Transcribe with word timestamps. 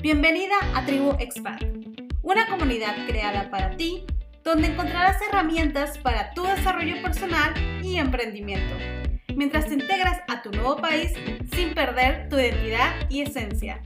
Bienvenida 0.00 0.54
a 0.76 0.86
Tribu 0.86 1.16
Expat, 1.18 1.60
una 2.22 2.46
comunidad 2.46 2.94
creada 3.08 3.50
para 3.50 3.76
ti 3.76 4.04
donde 4.44 4.68
encontrarás 4.68 5.20
herramientas 5.20 5.98
para 5.98 6.30
tu 6.34 6.44
desarrollo 6.44 7.02
personal 7.02 7.52
y 7.82 7.96
emprendimiento, 7.96 8.76
mientras 9.34 9.66
te 9.66 9.74
integras 9.74 10.20
a 10.28 10.40
tu 10.40 10.52
nuevo 10.52 10.76
país 10.76 11.12
sin 11.52 11.74
perder 11.74 12.28
tu 12.28 12.36
identidad 12.36 12.94
y 13.10 13.22
esencia. 13.22 13.82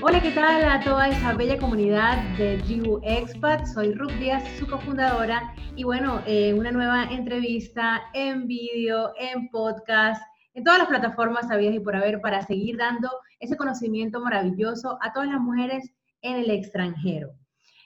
Hola, 0.00 0.22
¿qué 0.22 0.30
tal 0.30 0.64
a 0.64 0.80
toda 0.80 1.10
esa 1.10 1.34
bella 1.34 1.58
comunidad 1.58 2.22
de 2.38 2.56
Tribu 2.64 2.98
Expat? 3.02 3.66
Soy 3.66 3.92
Ruth 3.92 4.12
Díaz, 4.12 4.42
su 4.58 4.66
cofundadora, 4.66 5.54
y 5.76 5.84
bueno, 5.84 6.22
eh, 6.26 6.54
una 6.54 6.72
nueva 6.72 7.04
entrevista 7.04 8.00
en 8.14 8.46
vídeo, 8.46 9.12
en 9.18 9.50
podcast, 9.50 10.22
en 10.54 10.64
todas 10.64 10.78
las 10.78 10.88
plataformas 10.88 11.48
sabidas 11.48 11.74
y 11.74 11.80
por 11.80 11.96
haber 11.96 12.20
para 12.20 12.42
seguir 12.42 12.76
dando 12.76 13.10
ese 13.38 13.56
conocimiento 13.56 14.20
maravilloso 14.20 14.98
a 15.00 15.12
todas 15.12 15.28
las 15.28 15.40
mujeres 15.40 15.90
en 16.22 16.36
el 16.36 16.50
extranjero. 16.50 17.32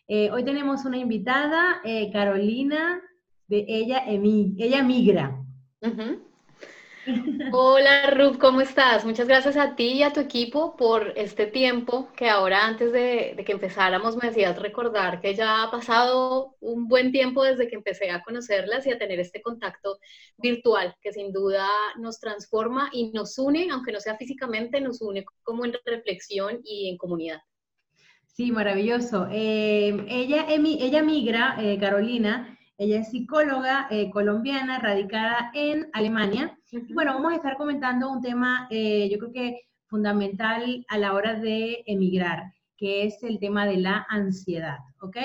Eh, 0.09 0.31
hoy 0.31 0.45
tenemos 0.45 0.85
una 0.85 0.99
invitada, 0.99 1.81
eh, 1.85 2.11
Carolina, 2.13 3.01
de 3.47 3.65
ella, 3.69 4.05
ella 4.07 4.83
migra. 4.83 5.41
Hola 7.53 8.11
Ruth, 8.11 8.39
¿cómo 8.39 8.61
estás? 8.61 9.05
Muchas 9.05 9.29
gracias 9.29 9.57
a 9.57 9.77
ti 9.77 9.95
y 9.95 10.03
a 10.03 10.13
tu 10.13 10.21
equipo 10.21 10.75
por 10.77 11.13
este 11.17 11.47
tiempo 11.47 12.09
que 12.17 12.31
ahora 12.31 12.65
antes 12.65 12.93
de, 12.93 13.43
que 13.45 13.53
empezáramos 13.53 14.17
me 14.17 14.29
decías 14.29 14.59
recordar 14.59 15.21
que 15.21 15.35
ya 15.35 15.63
ha 15.63 15.71
pasado 15.71 16.57
un 16.61 16.89
buen 16.89 17.13
tiempo 17.13 17.45
desde 17.45 17.69
que 17.69 17.75
empecé 17.75 18.11
a 18.11 18.23
conocerlas 18.23 18.87
y 18.87 18.93
a 18.93 18.99
tener 18.99 19.21
este 19.21 19.43
contacto 19.43 19.99
virtual 20.39 20.95
que 21.03 21.13
sin 21.13 21.33
duda 21.33 21.69
nos 21.99 22.21
transforma 22.21 22.89
y 22.93 23.11
nos 23.13 23.39
une, 23.39 23.69
aunque 23.71 23.93
no 23.93 24.01
sea 24.01 24.17
físicamente, 24.17 24.81
nos 24.81 25.03
une 25.03 25.25
como 25.43 25.65
en 25.65 25.75
reflexión 25.85 26.61
y 26.65 26.89
en 26.89 26.97
comunidad. 26.97 27.41
Sí, 28.27 28.51
maravilloso. 28.51 29.29
Eh, 29.31 30.07
ella, 30.09 30.47
ella 30.49 31.03
migra, 31.03 31.57
eh, 31.61 31.79
Carolina, 31.79 32.59
ella 32.77 33.01
es 33.01 33.11
psicóloga 33.11 33.87
eh, 33.91 34.11
colombiana 34.11 34.81
radicada 34.81 35.53
en 35.55 35.89
Alemania. 35.93 36.59
Bueno, 36.93 37.15
vamos 37.15 37.33
a 37.33 37.37
estar 37.37 37.57
comentando 37.57 38.11
un 38.11 38.21
tema, 38.21 38.67
eh, 38.71 39.09
yo 39.11 39.19
creo 39.19 39.33
que 39.33 39.61
fundamental 39.87 40.85
a 40.89 40.99
la 40.99 41.15
hora 41.15 41.35
de 41.35 41.83
emigrar, 41.87 42.53
que 42.77 43.05
es 43.05 43.23
el 43.23 43.39
tema 43.39 43.67
de 43.67 43.77
la 43.77 44.07
ansiedad, 44.09 44.79
¿ok? 45.01 45.17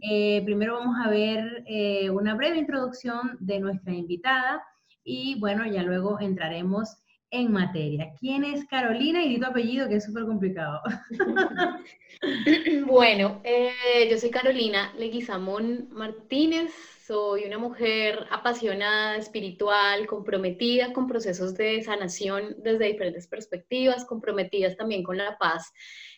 Eh, 0.00 0.42
primero 0.44 0.74
vamos 0.74 0.96
a 1.04 1.10
ver 1.10 1.64
una 2.12 2.34
breve 2.34 2.58
introducción 2.58 3.36
de 3.40 3.60
nuestra 3.60 3.92
invitada 3.92 4.62
y 5.04 5.38
bueno, 5.38 5.66
ya 5.66 5.82
luego 5.82 6.18
entraremos 6.20 6.96
en 7.30 7.52
materia. 7.52 8.12
¿Quién 8.18 8.44
es 8.44 8.64
Carolina 8.66 9.24
y 9.24 9.38
tu 9.38 9.46
apellido 9.46 9.88
que 9.88 9.96
es 9.96 10.04
súper 10.04 10.24
complicado? 10.24 10.80
bueno, 12.86 13.40
eh, 13.44 14.08
yo 14.10 14.18
soy 14.18 14.30
Carolina 14.30 14.92
Leguizamón 14.96 15.88
Martínez, 15.90 16.72
soy 17.06 17.44
una 17.44 17.58
mujer 17.58 18.26
apasionada, 18.30 19.16
espiritual, 19.16 20.06
comprometida 20.06 20.92
con 20.92 21.06
procesos 21.06 21.54
de 21.54 21.82
sanación 21.82 22.56
desde 22.58 22.86
diferentes 22.86 23.28
perspectivas, 23.28 24.04
comprometidas 24.04 24.76
también 24.76 25.02
con 25.04 25.16
la 25.16 25.38
paz, 25.38 25.72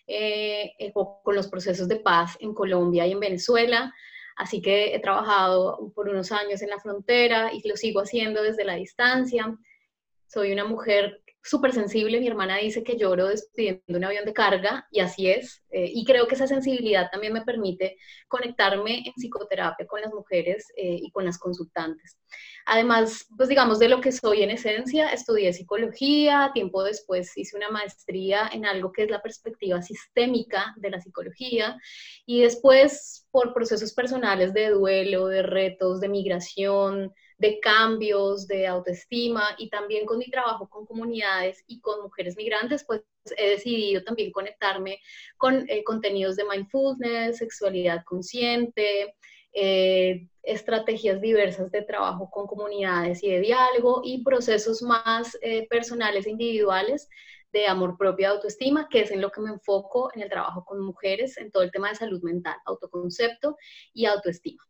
eh, 0.07 0.73
eh, 0.79 0.93
con 0.93 1.35
los 1.35 1.49
procesos 1.49 1.89
de 1.89 1.97
paz 1.97 2.39
en 2.41 2.55
Colombia 2.55 3.07
y 3.07 3.13
en 3.13 3.21
Venezuela. 3.21 3.93
Así 4.37 4.63
que 4.63 4.95
he 4.95 5.01
trabajado 5.01 5.93
por 5.95 6.09
unos 6.09 6.33
años 6.33 6.63
en 6.63 6.71
la 6.71 6.81
frontera 6.81 7.51
y 7.53 7.69
lo 7.69 7.77
sigo 7.77 8.01
haciendo 8.01 8.43
desde 8.43 8.65
la 8.65 8.77
distancia 8.77 9.59
soy 10.29 10.53
una 10.53 10.65
mujer 10.67 11.23
súper 11.49 11.73
sensible, 11.73 12.21
mi 12.21 12.29
hermana 12.29 12.59
dice 12.59 12.83
que 12.83 12.97
lloro 12.97 13.29
despidiendo 13.29 13.83
un 13.89 14.05
avión 14.05 14.25
de 14.25 14.33
carga 14.33 14.87
y 14.91 15.01
así 15.01 15.31
es. 15.31 15.63
Eh, 15.71 15.91
y 15.95 16.05
creo 16.05 16.27
que 16.27 16.35
esa 16.35 16.47
sensibilidad 16.47 17.11
también 17.11 17.33
me 17.33 17.43
permite 17.43 17.97
conectarme 18.27 18.99
en 19.07 19.13
psicoterapia 19.15 19.87
con 19.87 20.01
las 20.01 20.13
mujeres 20.13 20.67
eh, 20.77 20.99
y 21.03 21.11
con 21.11 21.25
las 21.25 21.39
consultantes. 21.39 22.19
Además, 22.67 23.27
pues 23.37 23.49
digamos 23.49 23.79
de 23.79 23.89
lo 23.89 24.01
que 24.01 24.13
soy 24.13 24.43
en 24.43 24.51
esencia, 24.51 25.11
estudié 25.11 25.53
psicología, 25.53 26.51
tiempo 26.53 26.83
después 26.83 27.37
hice 27.37 27.57
una 27.57 27.71
maestría 27.71 28.51
en 28.53 28.67
algo 28.67 28.93
que 28.93 29.05
es 29.05 29.11
la 29.11 29.23
perspectiva 29.23 29.81
sistémica 29.83 30.75
de 30.77 30.91
la 30.91 31.01
psicología 31.01 31.79
y 32.27 32.43
después 32.43 33.27
por 33.31 33.55
procesos 33.55 33.95
personales 33.95 34.53
de 34.53 34.71
duelo, 34.71 35.29
de 35.29 35.43
retos, 35.43 36.01
de 36.01 36.09
migración, 36.09 37.13
de 37.39 37.61
cambios, 37.61 38.47
de 38.47 38.67
autoestima 38.67 39.55
y 39.59 39.71
también 39.71 40.05
con 40.07 40.19
mi 40.19 40.29
trabajo 40.29 40.69
con 40.69 40.85
comunidades 40.87 41.63
y 41.67 41.81
con 41.81 42.03
mujeres 42.03 42.37
migrantes, 42.37 42.85
pues 42.85 43.03
he 43.37 43.51
decidido 43.51 44.03
también 44.03 44.33
conectarme 44.33 45.01
con 45.37 45.69
eh, 45.69 45.85
contenidos 45.85 46.37
de 46.37 46.45
mindfulness, 46.45 47.39
sexualidad 47.39 48.05
consciente, 48.05 49.15
eh, 49.53 50.27
estrategias 50.43 51.21
diversas 51.21 51.71
de 51.71 51.83
trabajo 51.83 52.31
con 52.31 52.47
comunidades 52.47 53.23
y 53.23 53.31
de 53.31 53.41
diálogo 53.41 54.03
y 54.05 54.25
procesos 54.25 54.83
más 54.83 55.39
eh, 55.41 55.67
personales 55.69 56.27
e 56.27 56.31
individuales 56.31 57.09
de 57.53 57.67
amor 57.67 57.97
propio 57.97 58.25
y 58.25 58.31
autoestima, 58.31 58.89
que 58.89 59.01
es 59.01 59.11
en 59.11 59.21
lo 59.21 59.31
que 59.31 59.41
me 59.41 59.51
enfoco 59.51 60.11
en 60.15 60.23
el 60.23 60.29
trabajo 60.29 60.65
con 60.65 60.81
mujeres, 60.81 61.39
en 61.39 61.51
todo 61.51 61.63
el 61.63 61.71
tema 61.71 61.89
de 61.91 61.97
salud 61.97 62.23
mental, 62.23 62.57
autoconcepto 62.67 63.57
y 63.95 64.07
autoestima. 64.07 64.63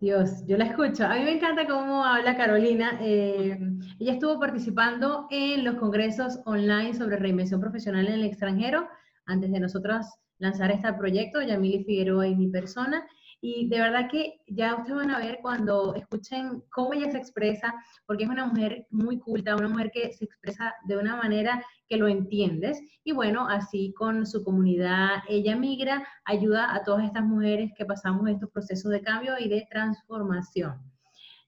Dios, 0.00 0.46
yo 0.46 0.56
la 0.56 0.66
escucho. 0.66 1.04
A 1.06 1.14
mí 1.16 1.24
me 1.24 1.32
encanta 1.32 1.66
cómo 1.66 2.04
habla 2.04 2.36
Carolina. 2.36 2.98
Eh, 3.00 3.58
ella 3.98 4.12
estuvo 4.12 4.38
participando 4.38 5.26
en 5.28 5.64
los 5.64 5.74
congresos 5.74 6.38
online 6.44 6.94
sobre 6.94 7.16
reinvención 7.16 7.60
profesional 7.60 8.06
en 8.06 8.14
el 8.14 8.24
extranjero 8.24 8.88
antes 9.26 9.50
de 9.50 9.58
nosotros 9.58 10.06
lanzar 10.38 10.70
este 10.70 10.92
proyecto, 10.92 11.42
Yamili 11.42 11.82
Figueroa 11.82 12.28
y 12.28 12.36
mi 12.36 12.46
persona. 12.46 13.04
Y 13.40 13.68
de 13.68 13.78
verdad 13.78 14.10
que 14.10 14.40
ya 14.48 14.74
ustedes 14.74 14.96
van 14.96 15.10
a 15.10 15.18
ver 15.18 15.38
cuando 15.40 15.94
escuchen 15.94 16.62
cómo 16.70 16.92
ella 16.92 17.10
se 17.10 17.18
expresa, 17.18 17.74
porque 18.06 18.24
es 18.24 18.30
una 18.30 18.46
mujer 18.46 18.86
muy 18.90 19.18
culta, 19.18 19.54
una 19.54 19.68
mujer 19.68 19.90
que 19.92 20.12
se 20.12 20.24
expresa 20.24 20.74
de 20.86 20.96
una 20.96 21.16
manera 21.16 21.64
que 21.88 21.96
lo 21.96 22.08
entiendes. 22.08 22.80
Y 23.04 23.12
bueno, 23.12 23.48
así 23.48 23.94
con 23.96 24.26
su 24.26 24.42
comunidad, 24.42 25.22
ella 25.28 25.56
migra, 25.56 26.06
ayuda 26.24 26.74
a 26.74 26.82
todas 26.82 27.04
estas 27.04 27.24
mujeres 27.24 27.72
que 27.76 27.84
pasamos 27.84 28.28
estos 28.28 28.50
procesos 28.50 28.90
de 28.90 29.02
cambio 29.02 29.38
y 29.38 29.48
de 29.48 29.66
transformación. 29.70 30.80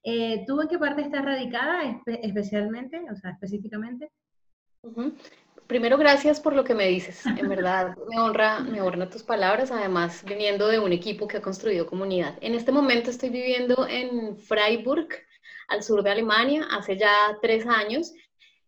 Eh, 0.02 0.44
¿Tú 0.46 0.60
en 0.60 0.68
qué 0.68 0.78
parte 0.78 1.02
estás 1.02 1.24
radicada 1.24 1.82
especialmente, 2.06 3.04
o 3.10 3.16
sea, 3.16 3.32
específicamente? 3.32 4.10
Primero, 5.70 5.96
gracias 5.98 6.40
por 6.40 6.52
lo 6.56 6.64
que 6.64 6.74
me 6.74 6.88
dices. 6.88 7.24
En 7.24 7.48
verdad, 7.48 7.96
me 8.08 8.18
honra, 8.18 8.58
me 8.58 8.82
honra 8.82 9.08
tus 9.08 9.22
palabras, 9.22 9.70
además, 9.70 10.24
viniendo 10.24 10.66
de 10.66 10.80
un 10.80 10.92
equipo 10.92 11.28
que 11.28 11.36
ha 11.36 11.40
construido 11.40 11.86
comunidad. 11.86 12.36
En 12.40 12.56
este 12.56 12.72
momento 12.72 13.08
estoy 13.08 13.28
viviendo 13.30 13.86
en 13.86 14.36
Freiburg, 14.36 15.06
al 15.68 15.84
sur 15.84 16.02
de 16.02 16.10
Alemania, 16.10 16.66
hace 16.72 16.98
ya 16.98 17.38
tres 17.40 17.68
años, 17.68 18.12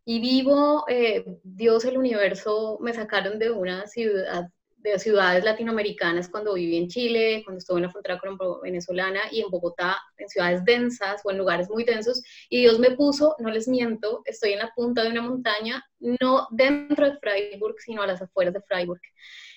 y 0.05 0.21
vivo, 0.21 0.85
eh, 0.87 1.25
Dios, 1.43 1.85
el 1.87 1.99
universo, 1.99 2.79
me 2.81 2.93
sacaron 2.93 3.41
de 3.41 3.51
una 3.51 3.89
ciudad 3.89 4.49
de 4.83 4.99
ciudades 4.99 5.45
latinoamericanas 5.45 6.29
cuando 6.29 6.55
viví 6.55 6.77
en 6.77 6.89
Chile, 6.89 7.43
cuando 7.45 7.59
estuve 7.59 7.79
en 7.79 7.85
la 7.85 7.91
frontera 7.91 8.21
venezolana 8.63 9.21
y 9.31 9.41
en 9.41 9.51
Bogotá, 9.51 9.97
en 10.19 10.29
ciudades 10.29 10.65
densas 10.65 11.21
o 11.25 11.31
en 11.31 11.39
lugares 11.39 11.71
muy 11.71 11.85
densos. 11.85 12.23
Y 12.49 12.61
Dios 12.61 12.79
me 12.79 12.93
puso, 12.93 13.37
no 13.39 13.51
les 13.51 13.69
miento, 13.69 14.23
estoy 14.25 14.53
en 14.53 14.59
la 14.59 14.73
punta 14.75 15.03
de 15.03 15.11
una 15.11 15.23
montaña, 15.23 15.85
no 16.01 16.49
dentro 16.51 17.07
de 17.11 17.19
Freiburg, 17.19 17.77
sino 17.79 18.03
a 18.03 18.07
las 18.07 18.21
afueras 18.21 18.55
de 18.55 18.63
Freiburg, 18.63 19.01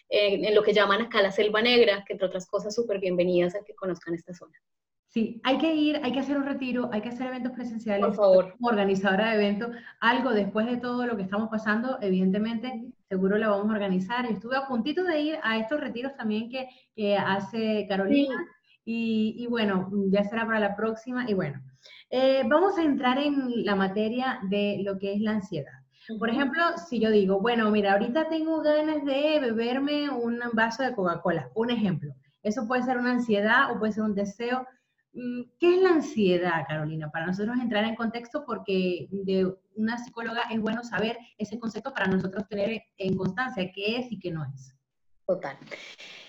en 0.09 0.53
lo 0.53 0.61
que 0.63 0.73
llaman 0.73 1.01
acá 1.01 1.21
la 1.21 1.31
Selva 1.31 1.61
Negra, 1.61 2.03
que 2.05 2.13
entre 2.13 2.27
otras 2.27 2.45
cosas 2.47 2.75
súper 2.75 2.99
bienvenidas 2.99 3.55
a 3.55 3.63
que 3.63 3.73
conozcan 3.73 4.13
esta 4.13 4.33
zona. 4.33 4.53
Sí, 5.07 5.39
hay 5.45 5.57
que 5.57 5.73
ir, 5.73 6.01
hay 6.03 6.11
que 6.11 6.19
hacer 6.19 6.35
un 6.35 6.45
retiro, 6.45 6.89
hay 6.91 6.99
que 7.01 7.07
hacer 7.07 7.27
eventos 7.27 7.53
presenciales. 7.53 8.05
Por 8.05 8.15
favor. 8.15 8.51
Como 8.57 8.67
organizadora 8.67 9.29
de 9.29 9.35
eventos, 9.35 9.69
algo 10.01 10.31
después 10.31 10.65
de 10.65 10.75
todo 10.75 11.05
lo 11.05 11.15
que 11.15 11.23
estamos 11.23 11.47
pasando, 11.49 11.97
evidentemente, 12.01 12.83
seguro 13.07 13.37
la 13.37 13.49
vamos 13.49 13.69
a 13.69 13.73
organizar. 13.73 14.25
Y 14.25 14.33
estuve 14.33 14.57
a 14.57 14.67
puntito 14.67 15.03
de 15.03 15.21
ir 15.21 15.39
a 15.43 15.57
estos 15.57 15.79
retiros 15.79 16.15
también 16.15 16.49
que, 16.49 17.17
hace 17.17 17.85
Carolina. 17.87 18.35
Y, 18.83 19.47
bueno, 19.49 19.89
ya 20.09 20.23
será 20.23 20.45
para 20.45 20.59
la 20.59 20.75
próxima. 20.75 21.29
Y 21.29 21.33
bueno, 21.33 21.61
eh, 22.09 22.43
vamos 22.47 22.77
a 22.77 22.83
entrar 22.83 23.17
en 23.17 23.65
la 23.65 23.75
materia 23.75 24.39
de 24.49 24.81
lo 24.83 24.99
que 24.99 25.13
es 25.13 25.21
la 25.21 25.31
ansiedad. 25.31 25.73
Por 26.19 26.29
ejemplo, 26.29 26.61
si 26.87 26.99
yo 26.99 27.09
digo, 27.09 27.39
bueno, 27.39 27.71
mira, 27.71 27.93
ahorita 27.93 28.29
tengo 28.29 28.61
ganas 28.61 29.03
de 29.05 29.39
beberme 29.39 30.09
un 30.11 30.39
vaso 30.53 30.83
de 30.83 30.93
Coca-Cola, 30.93 31.49
un 31.55 31.71
ejemplo. 31.71 32.13
Eso 32.43 32.67
puede 32.67 32.83
ser 32.83 32.97
una 32.97 33.13
ansiedad 33.13 33.71
o 33.71 33.79
puede 33.79 33.93
ser 33.93 34.03
un 34.03 34.13
deseo 34.13 34.67
Mm, 35.15 35.43
¿Qué 35.59 35.75
es 35.75 35.81
la 35.81 35.89
ansiedad, 35.91 36.65
Carolina? 36.67 37.09
Para 37.09 37.27
nosotros 37.27 37.57
entrar 37.59 37.85
en 37.85 37.95
contexto, 37.95 38.43
porque 38.45 39.07
de 39.11 39.55
una 39.75 39.97
psicóloga 39.97 40.43
es 40.51 40.59
bueno 40.59 40.83
saber 40.83 41.17
ese 41.37 41.59
concepto 41.59 41.93
para 41.93 42.07
nosotros 42.07 42.47
tener 42.47 42.83
en 42.97 43.17
constancia 43.17 43.71
qué 43.73 43.97
es 43.97 44.11
y 44.11 44.19
qué 44.19 44.31
no 44.31 44.43
es. 44.45 44.75
Total. 45.25 45.57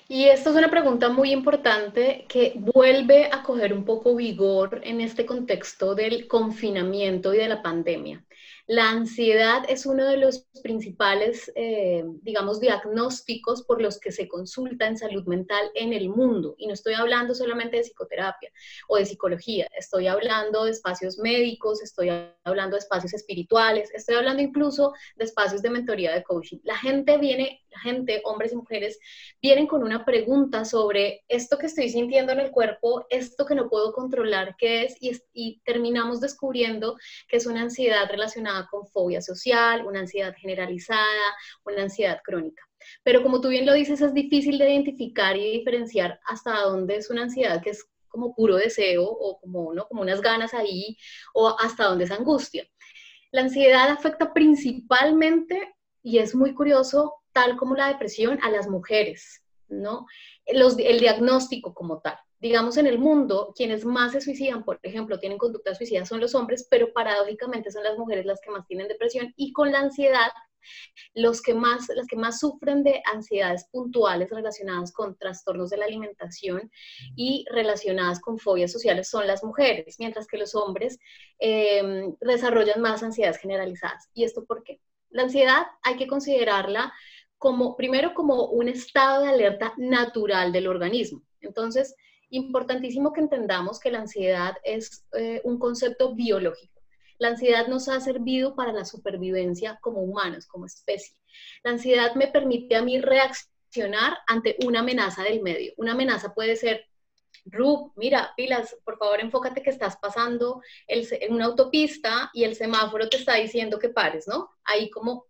Y 0.08 0.25
esto 0.25 0.50
es 0.50 0.56
una 0.56 0.70
pregunta 0.70 1.08
muy 1.08 1.32
importante 1.32 2.25
que 2.28 2.54
vuelve 2.56 3.26
a 3.26 3.43
coger 3.43 3.72
un 3.72 3.84
poco 3.84 4.14
vigor 4.14 4.81
en 4.84 5.00
este 5.00 5.26
contexto 5.26 5.94
del 5.94 6.28
confinamiento 6.28 7.34
y 7.34 7.38
de 7.38 7.48
la 7.48 7.60
pandemia. 7.60 8.25
La 8.69 8.91
ansiedad 8.91 9.63
es 9.69 9.87
uno 9.87 10.05
de 10.07 10.17
los 10.17 10.41
principales, 10.61 11.53
eh, 11.55 12.03
digamos, 12.23 12.59
diagnósticos 12.59 13.63
por 13.63 13.81
los 13.81 14.01
que 14.01 14.11
se 14.11 14.27
consulta 14.27 14.89
en 14.89 14.99
salud 14.99 15.25
mental 15.27 15.71
en 15.75 15.93
el 15.93 16.09
mundo. 16.09 16.57
Y 16.59 16.67
no 16.67 16.75
estoy 16.75 16.95
hablando 16.95 17.33
solamente 17.33 17.77
de 17.77 17.85
psicoterapia 17.85 18.51
o 18.89 18.97
de 18.97 19.07
psicología, 19.07 19.69
estoy 19.79 20.09
hablando 20.09 20.65
de 20.65 20.73
espacios 20.73 21.17
médicos, 21.19 21.81
estoy 21.81 22.11
hablando 22.43 22.75
de 22.75 22.81
espacios 22.81 23.15
espirituales, 23.15 23.89
estoy 23.95 24.17
hablando 24.17 24.43
incluso 24.43 24.93
de 25.15 25.27
espacios 25.27 25.63
de 25.63 25.71
mentoría 25.71 26.13
de 26.13 26.25
coaching. 26.25 26.59
La 26.65 26.77
gente 26.77 27.19
viene, 27.19 27.63
la 27.71 27.79
gente, 27.79 28.21
hombres 28.25 28.53
y 28.53 28.57
mujeres, 28.57 28.99
vienen 29.41 29.69
con 29.69 29.85
una 29.85 30.05
pregunta 30.05 30.65
sobre 30.65 31.25
esto 31.29 31.57
que 31.57 31.67
estoy 31.67 31.89
sintiendo 31.89 32.33
en 32.33 32.41
el 32.41 32.51
cuerpo, 32.51 33.07
esto 33.11 33.47
que 33.47 33.55
no 33.55 33.69
puedo 33.69 33.93
controlar, 33.93 34.57
qué 34.59 34.83
es, 34.83 34.97
y, 35.01 35.13
y 35.33 35.61
terminamos 35.65 36.21
descubriendo 36.21 36.97
que 37.29 37.37
es 37.37 37.47
una 37.47 37.63
ansiedad 37.63 38.09
relacionada 38.11 38.56
con 38.70 38.87
fobia 38.87 39.20
social, 39.20 39.85
una 39.87 40.00
ansiedad 40.00 40.35
generalizada, 40.37 41.35
una 41.64 41.82
ansiedad 41.82 42.20
crónica. 42.25 42.62
Pero 43.03 43.23
como 43.23 43.41
tú 43.41 43.49
bien 43.49 43.67
lo 43.67 43.75
dices, 43.75 44.00
es 44.00 44.14
difícil 44.14 44.58
de 44.58 44.70
identificar 44.70 45.37
y 45.37 45.58
diferenciar 45.58 46.20
hasta 46.26 46.61
dónde 46.62 46.97
es 46.97 47.11
una 47.11 47.23
ansiedad 47.23 47.62
que 47.62 47.70
es 47.70 47.85
como 48.08 48.35
puro 48.35 48.56
deseo 48.56 49.05
o 49.05 49.38
como, 49.41 49.75
como 49.88 50.03
unas 50.03 50.23
ganas 50.23 50.55
ahí, 50.55 50.97
o 51.35 51.55
hasta 51.58 51.85
dónde 51.85 52.05
es 52.05 52.11
angustia. 52.11 52.67
La 53.31 53.43
ansiedad 53.43 53.91
afecta 53.91 54.32
principalmente, 54.32 55.75
y 56.03 56.19
es 56.19 56.35
muy 56.35 56.55
curioso, 56.55 57.14
tal 57.32 57.56
como 57.56 57.75
la 57.75 57.88
depresión, 57.88 58.38
a 58.43 58.50
las 58.50 58.69
mujeres, 58.69 59.43
¿no? 59.69 60.06
el 60.47 61.00
diagnóstico 61.00 61.75
como 61.75 62.00
tal 62.00 62.17
digamos, 62.41 62.77
en 62.77 62.87
el 62.87 62.99
mundo, 62.99 63.53
quienes 63.56 63.85
más 63.85 64.12
se 64.12 64.21
suicidan, 64.21 64.65
por 64.65 64.79
ejemplo, 64.83 65.19
tienen 65.19 65.38
conductas 65.38 65.79
suicidas 65.79 66.09
son 66.09 66.21
los 66.21 66.35
hombres, 66.35 66.67
pero 66.71 66.93
paradójicamente 66.93 67.71
son 67.71 67.85
las 67.85 67.97
mujeres 67.97 68.27
las 68.27 68.41
que 68.41 68.50
más 68.50 68.67
tienen 68.67 68.88
depresión 68.88 69.33
y 69.37 69.53
con 69.53 69.73
la 69.73 69.81
ansiedad, 69.81 70.31
los 71.15 71.41
que 71.41 71.55
más, 71.55 71.88
las 71.94 72.06
que 72.06 72.17
más 72.17 72.41
sufren 72.41 72.83
de 72.83 73.00
ansiedades 73.12 73.67
puntuales 73.71 74.31
relacionadas 74.31 74.93
con 74.93 75.17
trastornos 75.17 75.71
de 75.71 75.77
la 75.77 75.87
alimentación 75.87 76.71
y 77.15 77.44
relacionadas 77.50 78.21
con 78.21 78.39
fobias 78.39 78.73
sociales 78.73 79.09
son 79.09 79.27
las 79.27 79.44
mujeres, 79.44 79.97
mientras 79.99 80.27
que 80.27 80.39
los 80.39 80.55
hombres 80.55 80.99
em, 81.39 82.15
desarrollan 82.21 82.81
más 82.81 83.03
ansiedades 83.03 83.39
generalizadas. 83.39 84.09
¿Y 84.12 84.25
esto 84.25 84.44
por 84.44 84.62
qué? 84.65 84.81
La 85.11 85.23
ansiedad 85.23 85.67
hay 85.82 85.97
que 85.97 86.06
considerarla 86.06 86.93
como, 87.39 87.77
primero, 87.77 88.15
como 88.15 88.47
un 88.47 88.69
estado 88.69 89.23
de 89.23 89.29
alerta 89.31 89.73
natural 89.77 90.53
del 90.53 90.67
organismo. 90.67 91.23
Entonces, 91.41 91.94
importantísimo 92.31 93.12
que 93.12 93.20
entendamos 93.20 93.78
que 93.78 93.90
la 93.90 94.00
ansiedad 94.00 94.56
es 94.64 95.06
eh, 95.12 95.40
un 95.44 95.58
concepto 95.58 96.14
biológico. 96.14 96.82
La 97.19 97.28
ansiedad 97.28 97.67
nos 97.69 97.88
ha 97.88 98.00
servido 98.00 98.55
para 98.55 98.73
la 98.73 98.84
supervivencia 98.84 99.78
como 99.81 100.00
humanos, 100.00 100.46
como 100.46 100.67
especie. 100.67 101.17
La 101.62 101.70
ansiedad 101.70 102.14
me 102.14 102.28
permite 102.28 102.76
a 102.76 102.82
mí 102.82 103.00
reaccionar 103.00 104.19
ante 104.26 104.56
una 104.67 104.81
amenaza 104.81 105.23
del 105.23 105.43
medio. 105.43 105.73
Una 105.76 105.93
amenaza 105.93 106.34
puede 106.34 106.56
ser, 106.56 106.84
Rub, 107.46 107.93
mira, 107.96 108.32
pilas, 108.37 108.76
por 108.84 108.99
favor 108.99 109.20
enfócate 109.20 109.62
que 109.62 109.70
estás 109.70 109.96
pasando 109.96 110.62
en 110.88 111.32
una 111.32 111.46
autopista 111.46 112.31
y 112.34 112.44
el 112.44 112.55
semáforo 112.55 113.08
te 113.08 113.19
está 113.19 113.34
diciendo 113.34 113.79
que 113.79 113.88
pares, 113.88 114.26
¿no? 114.26 114.50
Ahí 114.64 114.90
como 114.90 115.26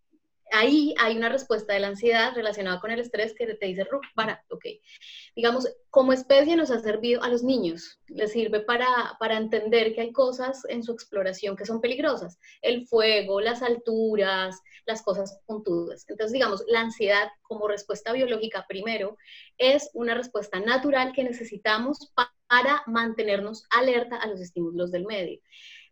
ahí 0.53 0.95
hay 0.99 1.17
una 1.17 1.29
respuesta 1.29 1.73
de 1.73 1.81
la 1.81 1.89
ansiedad 1.89 2.35
relacionada 2.35 2.81
con 2.81 2.91
el 2.91 3.01
estrés 3.01 3.35
que 3.35 3.47
te 3.47 3.67
dice, 3.67 3.87
para, 4.15 4.45
ok. 4.51 4.65
Digamos, 5.35 5.69
como 5.91 6.13
especie 6.13 6.57
nos 6.57 6.71
ha 6.71 6.81
servido 6.81 7.23
a 7.23 7.29
los 7.29 7.43
niños, 7.43 8.01
les 8.07 8.33
sirve 8.33 8.61
para, 8.61 8.87
para 9.19 9.37
entender 9.37 9.95
que 9.95 10.03
hay 10.03 10.13
cosas 10.13 10.63
en 10.69 10.83
su 10.83 10.93
exploración 10.93 11.57
que 11.57 11.67
son 11.67 11.81
peligrosas, 11.81 12.39
el 12.63 12.87
fuego, 12.87 13.41
las 13.41 13.63
alturas, 13.63 14.61
las 14.87 15.03
cosas 15.03 15.41
puntudas. 15.47 16.05
Entonces, 16.09 16.33
digamos, 16.33 16.65
la 16.69 16.81
ansiedad 16.81 17.29
como 17.43 17.69
respuesta 17.69 18.13
biológica 18.13 18.67
primero 18.69 19.17
es 19.59 19.91
una 19.95 20.15
respuesta 20.15 20.61
natural 20.61 21.13
que 21.13 21.25
necesitamos 21.25 22.13
para 22.49 22.83
mantenernos 22.87 23.67
alerta 23.71 24.17
a 24.17 24.29
los 24.29 24.41
estímulos 24.41 24.93
del 24.93 25.07
medio. 25.07 25.41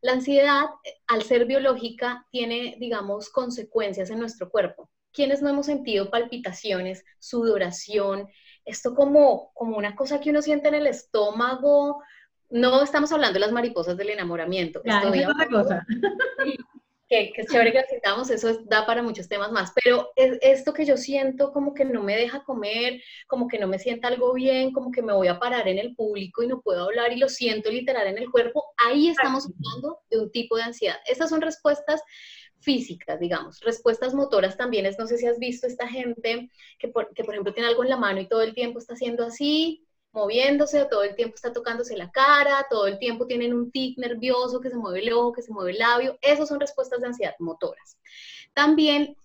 La 0.05 0.13
ansiedad, 0.13 0.67
al 1.07 1.23
ser 1.23 1.47
biológica, 1.47 2.27
tiene, 2.31 2.77
digamos, 2.79 3.31
consecuencias 3.31 4.11
en 4.11 4.19
nuestro 4.19 4.51
cuerpo. 4.51 4.91
¿Quiénes 5.15 5.41
no 5.41 5.49
hemos 5.49 5.65
sentido 5.65 6.11
palpitaciones, 6.11 7.07
sudoración? 7.19 8.29
Esto 8.67 8.95
como, 8.95 9.51
como 9.55 9.79
una 9.79 9.97
cosa 9.97 10.21
que 10.21 10.29
uno 10.29 10.43
siente 10.43 10.69
en 10.69 10.75
el 10.75 10.89
estómago. 10.89 12.03
No 12.51 12.83
estamos 12.83 13.13
hablando 13.13 13.33
de 13.33 13.47
las 13.47 13.53
mariposas 13.53 13.97
del 13.97 14.11
enamoramiento. 14.11 14.83
Claro, 14.83 15.15
es 15.15 15.27
otra 15.27 15.49
cosa 15.49 15.87
que, 17.09 17.33
que 17.33 17.43
es 17.43 17.49
chévere 17.49 17.73
que 17.73 17.81
necesitamos, 17.81 18.31
eso 18.31 18.59
da 18.65 18.87
para 18.87 19.03
muchos 19.03 19.29
temas 19.29 19.53
más, 19.53 19.73
pero 19.83 20.09
es 20.17 20.39
esto 20.41 20.73
que 20.73 20.87
yo 20.87 20.97
siento 20.97 21.53
como 21.53 21.75
que 21.75 21.85
no 21.85 22.03
me 22.03 22.17
deja 22.17 22.43
comer, 22.45 23.03
como 23.27 23.47
que 23.47 23.59
no 23.59 23.67
me 23.67 23.79
sienta 23.79 24.09
algo 24.09 24.33
bien, 24.33 24.73
como 24.73 24.91
que 24.91 25.03
me 25.03 25.13
voy 25.13 25.29
a 25.29 25.39
parar 25.39 25.69
en 25.69 25.79
el 25.79 25.95
público 25.95 26.43
y 26.43 26.47
no 26.47 26.63
puedo 26.63 26.85
hablar 26.85 27.13
y 27.13 27.19
lo 27.19 27.29
siento 27.29 27.71
literal 27.71 28.07
en 28.07 28.19
el 28.19 28.31
cuerpo, 28.31 28.65
ahí 28.79 29.09
estamos 29.09 29.47
hablando 29.47 30.01
de 30.11 30.19
un 30.19 30.31
tipo 30.31 30.57
de 30.57 30.63
ansiedad. 30.63 30.97
Estas 31.07 31.31
son 31.31 31.41
respuestas 31.41 32.03
físicas, 32.61 33.21
digamos. 33.21 33.61
Respuestas 33.61 34.15
motoras 34.15 34.57
también 34.57 34.87
es, 34.87 34.99
no 34.99 35.07
sé 35.07 35.19
si 35.19 35.27
has 35.27 35.39
visto 35.39 35.67
esta 35.67 35.87
gente 35.87 36.51
que 36.79 36.89
por, 36.89 37.13
que 37.13 37.23
por 37.23 37.35
ejemplo 37.35 37.53
tiene 37.53 37.69
algo 37.69 37.85
en 37.85 37.91
la 37.91 37.99
mano 37.99 38.21
y 38.21 38.29
todo 38.29 38.43
el 38.43 38.55
tiempo 38.55 38.79
está 38.79 38.95
haciendo 38.95 39.25
así, 39.25 39.87
moviéndose, 40.15 40.87
todo 40.87 41.03
el 41.03 41.17
tiempo 41.17 41.35
está 41.35 41.53
tocándose 41.53 41.97
la 41.97 42.11
cara, 42.11 42.67
todo 42.71 42.87
el 42.87 42.99
tiempo 42.99 43.27
tienen 43.27 43.53
un 43.53 43.71
tic 43.71 43.99
nervioso, 43.99 44.61
que 44.61 44.71
se 44.71 44.77
mueve 44.77 45.01
el 45.01 45.13
ojo, 45.13 45.33
que 45.33 45.43
se 45.43 45.53
mueve 45.53 45.73
el 45.73 45.79
labio. 45.79 46.17
Esas 46.23 46.49
son 46.49 46.61
respuestas 46.61 47.01
de 47.01 47.09
ansiedad 47.09 47.35
motoras. 47.41 47.99
También 48.55 49.17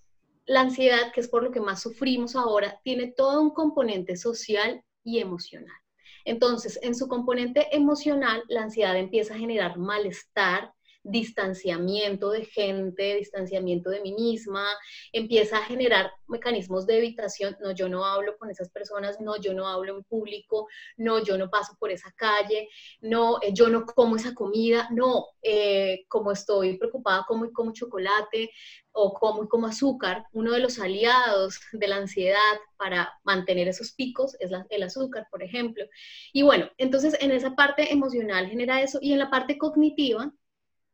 la 0.46 0.62
ansiedad, 0.62 1.12
que 1.14 1.22
es 1.22 1.28
por 1.28 1.44
lo 1.44 1.52
que 1.52 1.62
más 1.62 1.82
sufrimos 1.82 2.36
ahora, 2.36 2.82
tiene 2.84 3.12
todo 3.12 3.40
un 3.40 3.52
componente 3.52 4.18
social 4.18 4.84
y 5.04 5.20
emocional. 5.20 5.78
Entonces, 6.26 6.80
en 6.82 6.96
su 6.96 7.08
componente 7.08 7.68
emocional, 7.76 8.44
la 8.48 8.64
ansiedad 8.64 8.98
empieza 8.98 9.36
a 9.36 9.38
generar 9.38 9.78
malestar, 9.78 10.74
distanciamiento 11.04 12.32
de 12.32 12.46
gente, 12.46 13.16
distanciamiento 13.16 13.90
de 13.90 14.02
mí 14.02 14.14
misma, 14.14 14.66
empieza 15.12 15.58
a 15.58 15.64
generar 15.64 16.12
mecanismos 16.28 16.86
de 16.86 16.98
evitación, 16.98 17.58
no, 17.62 17.72
yo 17.72 17.90
no 17.90 18.06
hablo 18.06 18.38
con 18.38 18.50
esas 18.50 18.70
personas, 18.70 19.20
no, 19.20 19.38
yo 19.38 19.54
no 19.54 19.68
hablo 19.68 19.98
en 19.98 20.04
público, 20.04 20.68
no, 20.98 21.24
yo 21.24 21.38
no 21.38 21.50
paso 21.50 21.76
por 21.80 21.92
esa 21.92 22.12
calle, 22.16 22.70
no, 23.02 23.38
eh, 23.42 23.54
yo 23.54 23.70
no 23.70 23.86
como 23.86 24.16
esa 24.16 24.34
comida, 24.34 24.88
no, 24.92 25.28
eh, 25.42 26.06
como 26.08 26.32
estoy 26.32 26.78
preocupada, 26.78 27.26
como 27.28 27.46
y 27.46 27.54
como 27.54 27.74
chocolate 27.74 28.52
o 28.92 29.14
como 29.14 29.44
y 29.44 29.48
como 29.48 29.68
azúcar, 29.68 30.26
uno 30.34 30.52
de 30.52 30.60
los 30.60 30.80
aliados 30.80 31.60
de 31.72 31.88
la 31.88 31.98
ansiedad 31.98 32.58
para 32.78 33.14
mantener 33.24 33.68
esos 33.68 33.94
picos 33.94 34.36
es 34.40 34.52
el 34.70 34.84
azúcar, 34.84 35.28
por 35.32 35.44
ejemplo. 35.44 35.86
Y 36.34 36.44
bueno, 36.44 36.70
entonces 36.78 37.16
en 37.20 37.32
esa 37.32 37.56
parte 37.56 37.92
emocional 37.92 38.48
genera 38.48 38.82
eso 38.82 39.00
y 39.02 39.14
en 39.14 39.20
la 39.20 39.30
parte 39.30 39.58
cognitiva, 39.58 40.34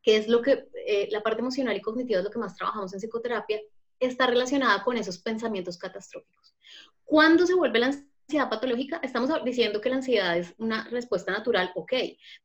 que 0.05 0.17
es 0.17 0.27
lo 0.27 0.43
que, 0.43 0.69
eh, 0.85 1.07
la 1.12 1.24
parte 1.24 1.41
emocional 1.41 1.75
y 1.75 1.81
cognitiva 1.81 2.19
es 2.19 2.25
lo 2.25 2.29
que 2.29 2.38
más 2.38 2.55
trabajamos 2.55 2.93
en 2.93 3.00
psicoterapia, 3.00 3.59
está 4.00 4.27
relacionada 4.27 4.83
con 4.83 4.97
esos 4.97 5.17
pensamientos 5.17 5.79
catastróficos. 5.79 6.55
¿Cuándo 7.03 7.47
se 7.47 7.55
vuelve 7.55 7.79
la 7.79 7.88
ansiedad 7.88 8.50
patológica? 8.50 9.00
Estamos 9.01 9.31
diciendo 9.43 9.81
que 9.81 9.89
la 9.89 9.95
ansiedad 9.95 10.38
es 10.38 10.53
una 10.59 10.88
respuesta 10.89 11.31
natural, 11.31 11.71
ok, 11.74 11.93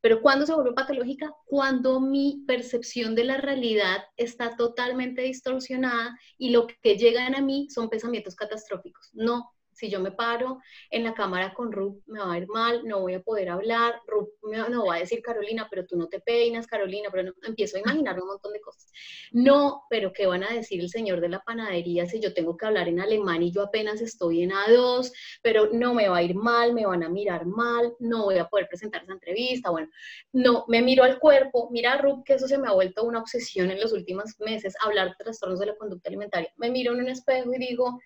pero 0.01 0.21
¿cuándo 0.21 0.47
se 0.47 0.55
vuelve 0.55 0.73
patológica? 0.73 1.31
Cuando 1.45 1.99
mi 1.99 2.43
percepción 2.47 3.13
de 3.13 3.25
la 3.25 3.37
realidad 3.37 4.05
está 4.17 4.55
totalmente 4.55 5.21
distorsionada 5.21 6.17
y 6.39 6.49
lo 6.49 6.65
que 6.65 6.97
llegan 6.97 7.35
a 7.35 7.41
mí 7.41 7.67
son 7.69 7.89
pensamientos 7.89 8.33
catastróficos. 8.33 9.11
No, 9.13 9.51
si 9.81 9.89
yo 9.89 9.99
me 9.99 10.11
paro 10.11 10.59
en 10.91 11.03
la 11.03 11.15
cámara 11.15 11.55
con 11.55 11.71
Ruth, 11.71 12.03
me 12.05 12.19
va 12.19 12.33
a 12.33 12.37
ir 12.37 12.47
mal, 12.47 12.87
no 12.87 13.01
voy 13.01 13.15
a 13.15 13.23
poder 13.23 13.49
hablar, 13.49 13.99
Ruth 14.05 14.29
me, 14.43 14.57
no 14.69 14.85
va 14.85 14.95
a 14.95 14.99
decir 14.99 15.23
Carolina, 15.23 15.67
pero 15.71 15.87
tú 15.87 15.97
no 15.97 16.07
te 16.07 16.19
peinas, 16.19 16.67
Carolina, 16.67 17.09
pero 17.11 17.23
no, 17.23 17.33
empiezo 17.41 17.77
a 17.77 17.79
imaginar 17.79 18.21
un 18.21 18.27
montón 18.27 18.53
de 18.53 18.61
cosas. 18.61 18.91
No, 19.31 19.85
pero 19.89 20.13
¿qué 20.13 20.27
van 20.27 20.43
a 20.43 20.53
decir 20.53 20.79
el 20.81 20.89
señor 20.89 21.19
de 21.19 21.29
la 21.29 21.39
panadería 21.39 22.05
si 22.05 22.19
yo 22.19 22.31
tengo 22.31 22.55
que 22.57 22.67
hablar 22.67 22.89
en 22.89 22.99
alemán 22.99 23.41
y 23.41 23.51
yo 23.51 23.63
apenas 23.63 24.01
estoy 24.01 24.43
en 24.43 24.51
A2, 24.51 25.11
pero 25.41 25.69
no 25.73 25.95
me 25.95 26.07
va 26.07 26.17
a 26.17 26.23
ir 26.23 26.35
mal, 26.35 26.73
me 26.73 26.85
van 26.85 27.01
a 27.01 27.09
mirar 27.09 27.47
mal, 27.47 27.95
no 27.97 28.25
voy 28.25 28.37
a 28.37 28.45
poder 28.45 28.67
presentar 28.67 29.01
esa 29.01 29.13
entrevista, 29.13 29.71
bueno, 29.71 29.89
no, 30.31 30.65
me 30.67 30.83
miro 30.83 31.03
al 31.03 31.17
cuerpo, 31.17 31.69
mira 31.71 31.97
Ruth, 31.97 32.23
que 32.23 32.35
eso 32.35 32.47
se 32.47 32.59
me 32.59 32.67
ha 32.67 32.73
vuelto 32.73 33.03
una 33.03 33.19
obsesión 33.19 33.71
en 33.71 33.79
los 33.79 33.93
últimos 33.93 34.39
meses, 34.39 34.75
hablar 34.85 35.07
de 35.09 35.23
trastornos 35.23 35.59
de 35.59 35.65
la 35.65 35.75
conducta 35.75 36.09
alimentaria. 36.09 36.53
Me 36.57 36.69
miro 36.69 36.93
en 36.93 36.99
un 36.99 37.09
espejo 37.09 37.51
y 37.51 37.57
digo, 37.57 37.99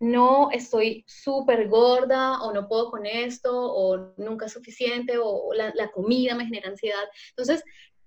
no 0.00 0.50
estoy 0.50 1.04
súper 1.06 1.68
gorda 1.68 2.42
o 2.42 2.52
no 2.52 2.68
puedo 2.68 2.90
con 2.90 3.06
esto 3.06 3.50
o 3.52 4.14
nunca 4.16 4.46
es 4.46 4.52
suficiente 4.52 5.18
o 5.18 5.52
la, 5.54 5.72
la, 5.74 5.90
comida 5.90 6.34
me 6.34 6.44
genera 6.44 6.68
ansiedad. 6.68 7.04
Entonces, 7.30 7.64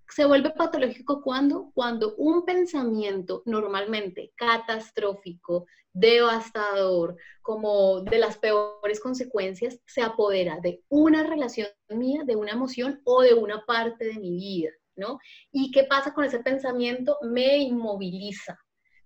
se 0.09 0.25
vuelve 0.25 0.51
patológico 0.51 1.21
cuando, 1.21 1.71
cuando 1.73 2.15
un 2.15 2.43
pensamiento 2.43 3.43
normalmente 3.45 4.33
catastrófico, 4.35 5.65
devastador, 5.93 7.17
como 7.41 8.01
de 8.01 8.19
las 8.19 8.37
peores 8.37 8.99
consecuencias, 8.99 9.79
se 9.85 10.01
apodera 10.01 10.59
de 10.61 10.83
una 10.89 11.23
relación 11.23 11.67
mía, 11.89 12.23
de 12.25 12.35
una 12.35 12.51
emoción 12.51 13.01
o 13.05 13.21
de 13.21 13.33
una 13.33 13.65
parte 13.65 14.05
de 14.05 14.19
mi 14.19 14.31
vida. 14.31 14.71
¿no? 14.95 15.19
¿Y 15.51 15.71
qué 15.71 15.85
pasa 15.85 16.13
con 16.13 16.25
ese 16.25 16.39
pensamiento? 16.39 17.17
Me 17.21 17.57
inmoviliza, 17.57 18.59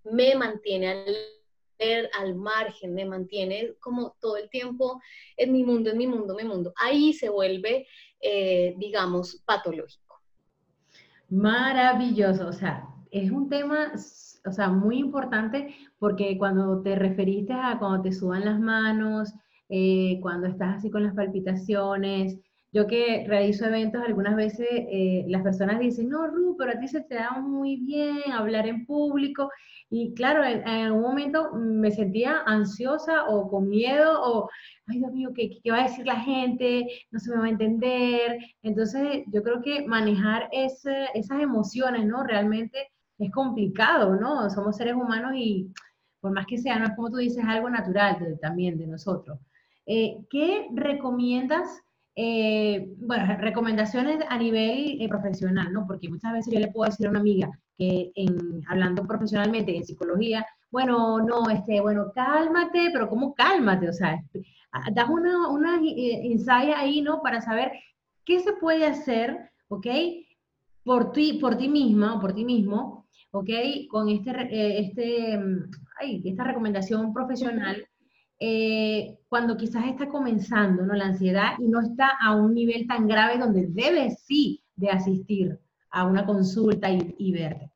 me 0.04 0.34
mantiene 0.34 1.04
al, 2.18 2.34
margen, 2.34 2.94
me 2.94 3.04
mantiene 3.04 3.74
como 3.80 4.16
todo 4.20 4.36
el 4.36 4.48
tiempo 4.50 5.00
en 5.36 5.52
mi 5.52 5.64
mundo, 5.64 5.90
en 5.90 5.98
mi 5.98 6.06
mundo, 6.06 6.38
en 6.38 6.46
mi 6.46 6.52
mundo. 6.52 6.72
Ahí 6.76 7.12
se 7.12 7.28
vuelve, 7.28 7.86
eh, 8.20 8.74
digamos, 8.78 9.42
patológico. 9.44 10.20
Maravilloso, 11.28 12.48
o 12.48 12.52
sea, 12.52 12.88
es 13.10 13.30
un 13.30 13.48
tema, 13.48 13.92
o 14.44 14.52
sea, 14.52 14.68
muy 14.68 14.98
importante 14.98 15.74
porque 15.98 16.36
cuando 16.38 16.82
te 16.82 16.94
referiste 16.94 17.52
a 17.52 17.78
cuando 17.78 18.02
te 18.02 18.12
suban 18.12 18.44
las 18.44 18.60
manos, 18.60 19.34
eh, 19.68 20.18
cuando 20.20 20.46
estás 20.46 20.76
así 20.76 20.90
con 20.90 21.02
las 21.02 21.14
palpitaciones, 21.14 22.38
yo 22.76 22.86
que 22.86 23.24
realizo 23.26 23.64
eventos, 23.64 24.02
algunas 24.02 24.36
veces 24.36 24.68
eh, 24.70 25.24
las 25.28 25.42
personas 25.42 25.80
dicen, 25.80 26.10
no, 26.10 26.26
Ru, 26.26 26.56
pero 26.58 26.72
a 26.72 26.78
ti 26.78 26.86
se 26.88 27.00
te 27.00 27.14
da 27.14 27.30
muy 27.40 27.76
bien 27.76 28.30
hablar 28.30 28.68
en 28.68 28.84
público. 28.84 29.50
Y 29.88 30.12
claro, 30.12 30.44
en, 30.44 30.68
algún 30.68 31.00
momento 31.00 31.52
me 31.54 31.90
sentía 31.90 32.42
ansiosa 32.44 33.24
o 33.28 33.48
con 33.48 33.70
miedo 33.70 34.20
o, 34.22 34.50
ay 34.88 34.98
Dios 34.98 35.10
mío, 35.12 35.30
¿qué, 35.34 35.58
¿qué, 35.64 35.70
va 35.70 35.80
a 35.80 35.82
decir 35.84 36.04
la 36.04 36.20
gente? 36.20 36.86
No 37.10 37.18
se 37.18 37.30
me 37.30 37.38
va 37.38 37.46
a 37.46 37.48
entender. 37.48 38.40
Entonces, 38.62 39.24
yo 39.32 39.42
creo 39.42 39.62
que 39.62 39.86
manejar 39.86 40.46
ese, 40.52 41.06
esas 41.14 41.40
emociones, 41.40 42.04
¿no? 42.04 42.24
Realmente 42.24 42.88
es 43.18 43.30
complicado, 43.30 44.16
¿no? 44.16 44.50
Somos 44.50 44.76
seres 44.76 44.96
humanos 44.96 45.32
y 45.34 45.72
por 46.20 46.30
más 46.32 46.46
que 46.46 46.58
sea, 46.58 46.78
no 46.78 46.86
es 46.86 46.94
como 46.94 47.10
tú 47.10 47.16
dices, 47.16 47.42
algo 47.48 47.70
natural 47.70 48.38
también 48.42 48.76
de 48.76 48.86
nosotros. 48.86 49.38
Eh, 49.86 50.18
¿Qué 50.28 50.68
recomiendas? 50.74 51.85
Eh, 52.18 52.94
bueno, 52.96 53.26
recomendaciones 53.38 54.24
a 54.26 54.38
nivel 54.38 55.02
eh, 55.02 55.06
profesional, 55.06 55.70
¿no? 55.70 55.86
Porque 55.86 56.08
muchas 56.08 56.32
veces 56.32 56.52
yo 56.52 56.58
le 56.58 56.72
puedo 56.72 56.90
decir 56.90 57.06
a 57.06 57.10
una 57.10 57.20
amiga 57.20 57.50
que 57.76 58.10
en, 58.14 58.62
hablando 58.68 59.06
profesionalmente 59.06 59.76
en 59.76 59.84
psicología, 59.84 60.46
bueno, 60.70 61.18
no, 61.20 61.50
este, 61.50 61.78
bueno, 61.82 62.10
cálmate, 62.14 62.88
pero 62.90 63.10
¿cómo 63.10 63.34
cálmate? 63.34 63.90
O 63.90 63.92
sea, 63.92 64.18
das 64.94 65.08
una, 65.10 65.48
una 65.50 65.78
insight 65.82 66.74
ahí, 66.74 67.02
¿no? 67.02 67.20
Para 67.20 67.42
saber 67.42 67.72
qué 68.24 68.40
se 68.40 68.54
puede 68.54 68.86
hacer, 68.86 69.50
¿ok? 69.68 69.86
Por 70.84 71.12
ti, 71.12 71.34
por 71.34 71.58
ti 71.58 71.68
misma 71.68 72.18
por 72.18 72.32
ti 72.34 72.46
mismo, 72.46 73.06
¿ok? 73.30 73.50
Con 73.90 74.08
este, 74.08 74.80
este, 74.80 75.38
ay, 76.00 76.22
esta 76.24 76.44
recomendación 76.44 77.12
profesional 77.12 77.86
eh, 78.38 79.18
cuando 79.28 79.56
quizás 79.56 79.86
está 79.86 80.08
comenzando 80.08 80.84
¿no? 80.84 80.94
la 80.94 81.06
ansiedad 81.06 81.58
y 81.58 81.68
no 81.68 81.80
está 81.80 82.10
a 82.20 82.34
un 82.34 82.54
nivel 82.54 82.86
tan 82.86 83.06
grave 83.08 83.38
donde 83.38 83.66
debe 83.68 84.10
sí 84.10 84.62
de 84.74 84.90
asistir 84.90 85.58
a 85.90 86.04
una 86.04 86.26
consulta 86.26 86.90
y, 86.90 87.32
verte? 87.32 87.70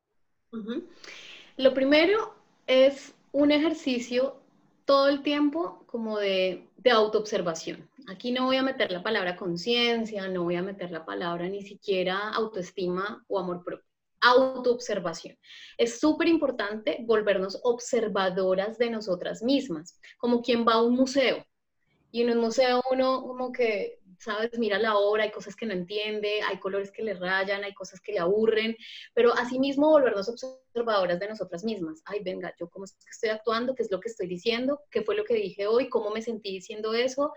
Lo 1.57 1.73
primero 1.73 2.35
es 2.67 3.14
un 3.33 3.50
ejercicio 3.50 4.37
todo 4.85 5.09
el 5.09 5.23
tiempo 5.23 5.83
como 5.87 6.19
de, 6.19 6.69
de 6.76 6.90
autoobservación. 6.90 7.88
Aquí 8.09 8.33
no 8.33 8.45
voy 8.45 8.57
a 8.57 8.62
meter 8.62 8.93
la 8.93 9.02
palabra 9.02 9.37
conciencia, 9.37 10.29
no 10.29 10.43
voy 10.43 10.57
a 10.57 10.62
meter 10.62 10.90
la 10.90 11.07
palabra 11.07 11.49
ni 11.49 11.62
siquiera 11.62 12.31
autoestima 12.31 13.25
o 13.29 13.38
amor 13.38 13.64
propio 13.64 13.90
autoobservación. 14.21 15.37
Es 15.79 16.00
súper 16.00 16.29
importante 16.29 16.99
volvernos 17.03 17.59
observadoras 17.62 18.79
de 18.79 18.91
nosotras 18.91 19.43
mismas, 19.43 19.99
como 20.19 20.43
quien 20.43 20.67
va 20.67 20.75
a 20.75 20.83
un 20.83 20.95
museo. 20.95 21.45
Y 22.12 22.23
en 22.23 22.31
un 22.31 22.39
museo 22.39 22.83
uno 22.91 23.23
como 23.23 23.53
que, 23.53 24.00
sabes, 24.19 24.59
mira 24.59 24.79
la 24.79 24.97
obra, 24.97 25.23
hay 25.23 25.31
cosas 25.31 25.55
que 25.55 25.65
no 25.65 25.73
entiende, 25.73 26.43
hay 26.43 26.59
colores 26.59 26.91
que 26.91 27.03
le 27.03 27.15
rayan, 27.15 27.62
hay 27.62 27.73
cosas 27.73 28.00
que 28.00 28.12
le 28.12 28.19
aburren, 28.19 28.77
pero 29.15 29.33
asimismo 29.33 29.91
volvernos 29.91 30.29
observadoras 30.29 31.21
de 31.21 31.29
nosotras 31.29 31.65
mismas. 31.65 32.03
Ay, 32.05 32.21
venga, 32.23 32.53
yo 32.59 32.69
cómo 32.69 32.85
estoy 32.85 33.31
actuando, 33.31 33.75
qué 33.75 33.85
es 33.85 33.91
lo 33.91 34.00
que 34.00 34.09
estoy 34.09 34.27
diciendo, 34.27 34.83
qué 34.91 35.03
fue 35.03 35.15
lo 35.15 35.25
que 35.25 35.35
dije 35.35 35.69
hoy, 35.69 35.89
cómo 35.89 36.11
me 36.11 36.21
sentí 36.21 36.50
diciendo 36.50 36.95
eso, 36.95 37.33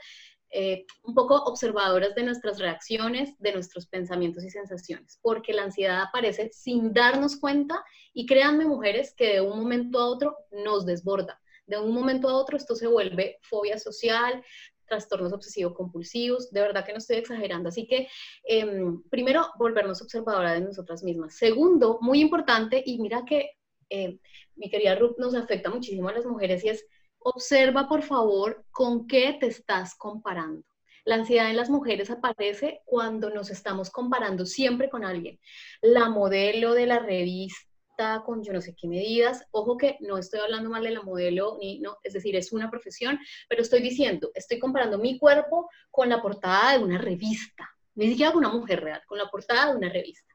eh, 0.56 0.86
un 1.02 1.16
poco 1.16 1.36
observadoras 1.46 2.14
de 2.14 2.22
nuestras 2.22 2.60
reacciones, 2.60 3.36
de 3.40 3.54
nuestros 3.54 3.88
pensamientos 3.88 4.44
y 4.44 4.52
sensaciones, 4.52 5.18
porque 5.24 5.52
la 5.52 5.64
ansiedad 5.64 6.04
aparece 6.04 6.52
sin 6.54 6.94
darnos 6.94 7.38
cuenta 7.38 7.84
y 8.14 8.28
créanme 8.28 8.66
mujeres 8.66 9.16
que 9.16 9.34
de 9.34 9.42
un 9.42 9.58
momento 9.58 9.98
a 9.98 10.06
otro 10.06 10.38
nos 10.52 10.86
desborda. 10.86 11.42
De 11.66 11.80
un 11.80 11.92
momento 11.92 12.30
a 12.30 12.36
otro 12.36 12.56
esto 12.56 12.76
se 12.76 12.86
vuelve 12.86 13.40
fobia 13.42 13.80
social, 13.80 14.44
trastornos 14.86 15.34
obsesivos 15.34 15.74
compulsivos, 15.74 16.52
de 16.52 16.62
verdad 16.62 16.86
que 16.86 16.92
no 16.92 17.00
estoy 17.00 17.16
exagerando. 17.16 17.70
Así 17.70 17.88
que, 17.88 18.08
em, 18.44 19.02
primero, 19.10 19.48
volvernos 19.58 20.04
observadoras 20.04 20.54
de 20.54 20.62
nosotras 20.62 21.02
mismas. 21.02 21.36
Segundo, 21.36 21.98
muy 22.00 22.22
importante, 22.22 22.84
y 22.86 23.00
mira 23.00 23.24
que 23.26 23.58
eh, 23.90 24.20
mi 24.56 24.70
querida 24.70 24.96
Ruth 24.96 25.18
nos 25.18 25.34
afecta 25.34 25.72
muchísimo 25.72 26.10
a 26.10 26.14
las 26.14 26.26
mujeres 26.26 26.64
y 26.64 26.70
es 26.70 26.86
Observa, 27.24 27.88
por 27.88 28.04
favor, 28.04 28.66
con 28.72 29.08
qué 29.08 29.38
te 29.40 29.48
estás 29.48 29.96
comparando. 29.96 30.64
La 31.06 31.16
ansiedad 31.16 31.50
en 31.50 31.58
las 31.58 31.70
mujeres 31.70 32.10
aparece 32.10 32.82
cuando 32.86 33.30
nos 33.30 33.50
estamos 33.50 33.90
comparando 33.90 34.46
siempre 34.46 34.90
con 34.90 35.04
alguien. 35.04 35.40
La 35.82 36.10
modelo 36.10 36.74
de 36.74 36.86
la 36.86 37.00
revista 37.00 38.24
con 38.26 38.44
yo 38.44 38.54
no 38.54 38.62
sé 38.62 38.76
qué 38.76 38.88
medidas. 38.88 39.46
Ojo 39.52 39.78
que 39.78 39.98
no 40.00 40.18
estoy 40.18 40.40
hablando 40.40 40.70
mal 40.70 40.84
de 40.84 40.92
la 40.92 41.02
modelo, 41.02 41.58
ni 41.60 41.80
no, 41.80 41.98
es 42.04 42.14
decir, 42.14 42.36
es 42.36 42.52
una 42.52 42.70
profesión, 42.70 43.20
pero 43.48 43.62
estoy 43.62 43.82
diciendo, 43.82 44.32
estoy 44.34 44.60
comparando 44.60 44.98
mi 44.98 45.18
cuerpo 45.18 45.70
con 45.92 46.10
la 46.10 46.22
portada 46.22 46.78
de 46.78 46.84
una 46.84 46.98
revista, 46.98 47.70
ni 47.96 48.10
siquiera 48.10 48.32
con 48.32 48.46
una 48.46 48.54
mujer 48.54 48.82
real, 48.82 49.02
con 49.06 49.18
la 49.18 49.30
portada 49.30 49.72
de 49.72 49.78
una 49.78 49.90
revista. 49.90 50.34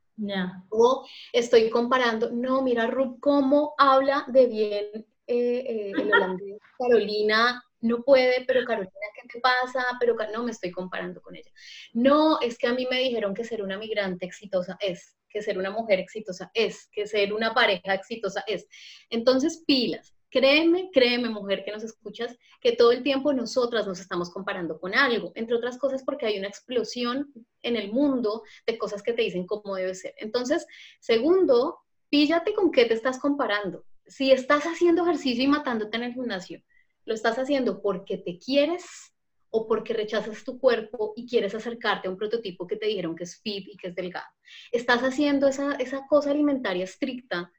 O 0.70 1.06
estoy 1.32 1.70
comparando, 1.70 2.30
no, 2.30 2.62
mira 2.62 2.86
Ruth 2.86 3.18
cómo 3.20 3.74
habla 3.78 4.24
de 4.28 4.46
bien 4.46 5.06
eh, 5.26 5.58
eh, 5.58 5.92
el 5.96 6.12
holandés, 6.12 6.57
Carolina 6.78 7.62
no 7.80 8.02
puede, 8.02 8.44
pero 8.46 8.64
Carolina, 8.64 8.92
¿qué 9.14 9.28
te 9.28 9.40
pasa? 9.40 9.84
Pero 10.00 10.16
no 10.32 10.42
me 10.42 10.50
estoy 10.50 10.70
comparando 10.70 11.20
con 11.20 11.36
ella. 11.36 11.50
No, 11.92 12.40
es 12.40 12.58
que 12.58 12.66
a 12.66 12.74
mí 12.74 12.86
me 12.90 13.00
dijeron 13.00 13.34
que 13.34 13.44
ser 13.44 13.62
una 13.62 13.78
migrante 13.78 14.26
exitosa 14.26 14.76
es, 14.80 15.16
que 15.28 15.42
ser 15.42 15.58
una 15.58 15.70
mujer 15.70 16.00
exitosa 16.00 16.50
es, 16.54 16.88
que 16.92 17.06
ser 17.06 17.32
una 17.32 17.54
pareja 17.54 17.94
exitosa 17.94 18.42
es. 18.46 18.66
Entonces, 19.10 19.62
pilas. 19.66 20.14
Créeme, 20.30 20.90
créeme, 20.92 21.30
mujer 21.30 21.64
que 21.64 21.72
nos 21.72 21.82
escuchas, 21.82 22.36
que 22.60 22.72
todo 22.72 22.92
el 22.92 23.02
tiempo 23.02 23.32
nosotras 23.32 23.86
nos 23.86 23.98
estamos 23.98 24.30
comparando 24.30 24.78
con 24.78 24.94
algo, 24.94 25.32
entre 25.34 25.56
otras 25.56 25.78
cosas 25.78 26.02
porque 26.04 26.26
hay 26.26 26.38
una 26.38 26.48
explosión 26.48 27.32
en 27.62 27.76
el 27.76 27.90
mundo 27.90 28.42
de 28.66 28.76
cosas 28.76 29.02
que 29.02 29.14
te 29.14 29.22
dicen 29.22 29.46
cómo 29.46 29.74
debe 29.74 29.94
ser. 29.94 30.12
Entonces, 30.18 30.66
segundo, 31.00 31.78
píllate 32.10 32.52
con 32.52 32.70
qué 32.70 32.84
te 32.84 32.92
estás 32.92 33.18
comparando 33.18 33.86
si 34.08 34.32
estás 34.32 34.64
haciendo 34.64 35.02
ejercicio 35.02 35.44
y 35.44 35.48
matándote 35.48 35.96
en 35.96 36.02
el 36.04 36.14
gimnasio, 36.14 36.62
lo 37.04 37.14
estás 37.14 37.38
haciendo 37.38 37.80
porque 37.80 38.18
te 38.18 38.38
quieres 38.38 39.14
o 39.50 39.66
porque 39.66 39.94
rechazas 39.94 40.44
tu 40.44 40.58
cuerpo 40.58 41.14
y 41.16 41.26
quieres 41.26 41.54
acercarte 41.54 42.08
a 42.08 42.10
un 42.10 42.18
prototipo 42.18 42.66
que 42.66 42.76
te 42.76 42.86
dijeron 42.86 43.16
que 43.16 43.24
es 43.24 43.40
fit 43.40 43.66
y 43.68 43.76
que 43.76 43.88
es 43.88 43.94
delgado. 43.94 44.26
Estás 44.72 45.02
haciendo 45.02 45.48
esa, 45.48 45.76
cosa 46.08 46.30
alimentaria 46.30 46.84
estricta. 46.84 47.50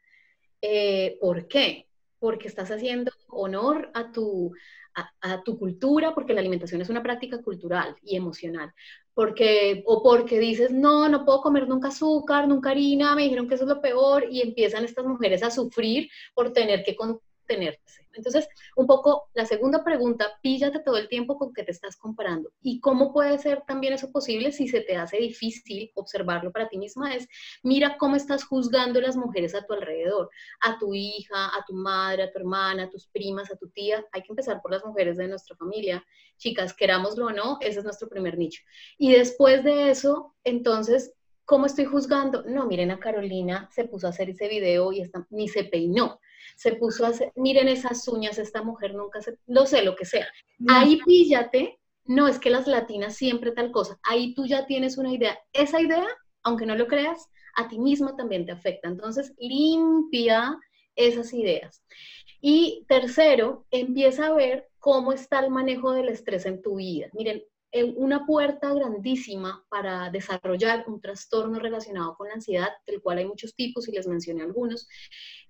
Eh, 0.62 1.18
¿Por 1.20 1.48
qué? 1.48 1.88
Porque 2.20 2.48
estás 2.48 2.70
haciendo 2.70 3.12
honor 3.30 3.90
a 3.94 4.12
tu, 4.12 4.54
a, 5.22 5.44
tu 5.44 5.58
cultura, 5.58 6.14
porque 6.14 6.34
la 6.34 6.42
alimentación 6.42 6.82
es 6.82 6.90
una 6.90 7.04
práctica 7.04 7.42
cultural 7.42 7.96
y 8.04 8.16
emocional, 8.16 8.74
porque, 9.20 9.84
o 9.86 10.02
porque 10.02 10.40
dices, 10.40 10.72
no, 10.72 11.10
no 11.10 11.26
puedo 11.26 11.42
comer 11.42 11.68
nunca 11.68 11.90
azúcar, 11.90 12.48
nunca 12.48 12.70
harina, 12.70 13.16
me 13.16 13.24
dijeron 13.24 13.50
que 13.50 13.56
eso 13.56 13.66
es 13.66 13.70
lo 13.70 13.82
peor, 13.82 14.26
y 14.32 14.40
empiezan 14.40 14.86
estas 14.86 15.06
mujeres 15.06 15.44
a 15.44 15.52
sufrir 15.52 16.10
por 16.34 16.54
tener 16.54 16.86
que 16.86 16.96
Entonces, 18.14 18.48
un 18.76 18.88
poco 18.88 19.30
la 19.34 19.46
segunda 19.46 19.84
pregunta, 19.84 20.40
píllate 20.42 20.80
todo 20.80 20.98
el 20.98 21.08
tiempo 21.08 21.38
con 21.38 21.54
que 21.54 21.64
te 21.64 21.72
estás 21.72 21.96
comparando. 21.96 22.52
¿Y 22.62 22.80
cómo 22.80 23.14
puede 23.14 23.38
ser 23.38 23.64
también 23.66 23.94
eso 23.94 24.12
posible 24.12 24.52
si 24.52 24.68
se 24.68 24.82
te 24.82 24.96
hace 24.96 25.18
difícil 25.18 25.92
observarlo 25.96 26.52
para 26.52 26.68
ti 26.68 26.78
misma? 26.78 27.14
Es, 27.14 27.28
mira 27.64 27.98
cómo 27.98 28.16
estás 28.16 28.44
juzgando 28.44 29.00
las 29.02 29.16
mujeres 29.16 29.56
a 29.56 29.66
tu 29.66 29.74
alrededor, 29.74 30.30
a 30.62 30.78
tu 30.78 30.94
hija, 30.94 31.46
a 31.48 31.64
tu 31.68 31.74
madre, 31.74 32.24
a 32.24 32.32
tu 32.32 32.40
hermana, 32.40 32.84
a 32.84 32.90
tus 32.90 33.08
primas, 33.08 33.52
a 33.52 33.58
tu 33.58 33.70
tía. 33.70 34.06
Hay 34.12 34.22
que 34.22 34.32
empezar 34.32 34.62
por 34.62 34.72
las 34.72 34.84
mujeres 34.84 35.18
de 35.18 35.28
nuestra 35.28 35.56
familia. 35.56 36.04
Chicas, 36.38 36.74
querámoslo 36.74 37.28
o 37.28 37.32
no, 37.32 37.58
ese 37.62 37.80
es 37.80 37.86
nuestro 37.86 38.10
primer 38.10 38.38
nicho. 38.38 38.62
Y 38.98 39.12
después 39.12 39.64
de 39.64 39.92
eso, 39.92 40.36
entonces, 40.44 41.14
¿cómo 41.50 41.66
estoy 41.66 41.86
juzgando? 41.86 42.44
No, 42.44 42.68
miren 42.68 42.92
a 42.92 43.00
Carolina, 43.00 43.68
se 43.72 43.86
puso 43.86 44.06
a 44.06 44.12
hacer 44.12 44.30
ese 44.30 44.48
video 44.48 44.94
y 44.94 45.04
ni 45.32 45.48
se 45.48 45.64
peinó 45.64 46.20
se 46.56 46.74
puso 46.74 47.06
a 47.06 47.10
hacer, 47.10 47.32
miren 47.36 47.70
esas 47.70 48.06
uñas, 48.10 48.38
esta 48.38 48.62
mujer 48.62 48.94
nunca 48.94 49.22
se, 49.22 49.38
no 49.48 49.66
sé, 49.66 49.82
lo 49.82 49.96
que 49.96 50.04
sea. 50.04 50.28
Ahí 50.68 51.00
píllate, 51.06 51.80
no 52.04 52.28
es 52.28 52.38
que 52.38 52.50
las 52.50 52.68
latinas 52.68 53.16
siempre 53.16 53.52
tal 53.52 53.72
cosa, 53.72 53.98
ahí 54.04 54.34
tú 54.34 54.46
ya 54.46 54.66
tienes 54.66 54.98
una 54.98 55.14
idea. 55.14 55.40
Esa 55.54 55.80
idea, 55.80 56.06
aunque 56.44 56.66
no 56.66 56.76
lo 56.76 56.88
creas, 56.88 57.30
a 57.56 57.70
ti 57.70 57.80
misma 57.80 58.18
también 58.18 58.46
te 58.46 58.52
afecta. 58.52 58.90
Entonces, 58.90 59.34
limpia 59.38 60.60
esas 60.98 61.34
ideas. 61.34 61.82
Y 62.42 62.86
tercero, 62.90 63.66
empieza 63.72 64.28
a 64.28 64.34
ver 64.34 64.70
cómo 64.80 65.14
está 65.14 65.40
el 65.40 65.52
manejo 65.52 65.94
del 65.94 66.10
estrés 66.10 66.46
en 66.46 66.62
tu 66.62 66.76
vida. 66.76 67.08
Miren, 67.14 67.42
una 67.96 68.26
puerta 68.26 68.74
grandísima 68.74 69.64
para 69.70 70.10
desarrollar 70.10 70.86
un 70.88 71.00
trastorno 71.00 71.60
relacionado 71.60 72.16
con 72.16 72.28
la 72.28 72.36
ansiedad, 72.36 72.70
del 72.86 73.02
cual 73.02 73.20
hay 73.20 73.26
muchos 73.26 73.56
tipos 73.56 73.88
y 73.88 73.92
les 73.92 74.08
mencioné 74.08 74.44
algunos, 74.44 74.88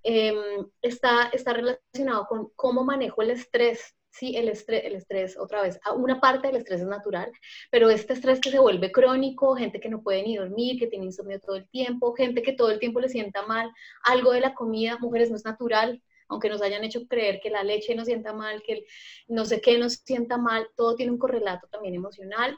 em, 0.04 0.36
está, 0.82 1.30
está 1.34 1.54
relacionado 1.54 2.26
con 2.28 2.50
cómo 2.56 2.84
manejo 2.84 3.22
el 3.22 3.32
estrés. 3.32 3.96
Sí, 4.12 4.36
el 4.36 4.50
estrés, 4.50 4.84
el 4.86 4.96
estrés, 4.96 5.38
otra 5.38 5.62
vez, 5.62 5.80
una 5.96 6.20
parte 6.20 6.48
del 6.48 6.58
estrés 6.58 6.82
es 6.82 6.88
natural, 6.88 7.32
pero 7.72 7.90
este 7.92 8.14
estrés 8.14 8.40
que 8.42 8.50
se 8.50 8.60
vuelve 8.60 8.92
crónico, 8.92 9.56
gente 9.56 9.80
que 9.80 9.88
no 9.88 10.02
puede 10.02 10.24
ni 10.24 10.36
dormir, 10.36 10.80
que 10.80 10.88
tiene 10.88 11.06
insomnio 11.06 11.40
todo 11.40 11.58
el 11.58 11.70
tiempo, 11.70 12.14
gente 12.16 12.42
que 12.42 12.54
todo 12.54 12.72
el 12.72 12.80
tiempo 12.80 13.00
le 13.00 13.10
sienta 13.10 13.46
mal, 13.46 13.72
algo 14.04 14.32
de 14.32 14.42
la 14.42 14.56
comida, 14.56 14.98
mujeres 15.00 15.30
no 15.30 15.36
es 15.36 15.46
natural, 15.46 16.02
aunque 16.30 16.50
nos 16.50 16.62
hayan 16.62 16.84
hecho 16.84 17.08
creer 17.08 17.40
que 17.42 17.50
la 17.50 17.64
leche 17.64 17.96
nos 17.96 18.06
sienta 18.06 18.34
mal, 18.34 18.62
que 18.62 18.86
no 19.28 19.46
sé 19.46 19.60
qué 19.60 19.78
nos 19.78 19.94
sienta 19.94 20.38
mal, 20.38 20.68
todo 20.78 20.96
tiene 20.96 21.12
un 21.12 21.18
correlato 21.18 21.68
también 21.68 21.96
emocional. 21.96 22.58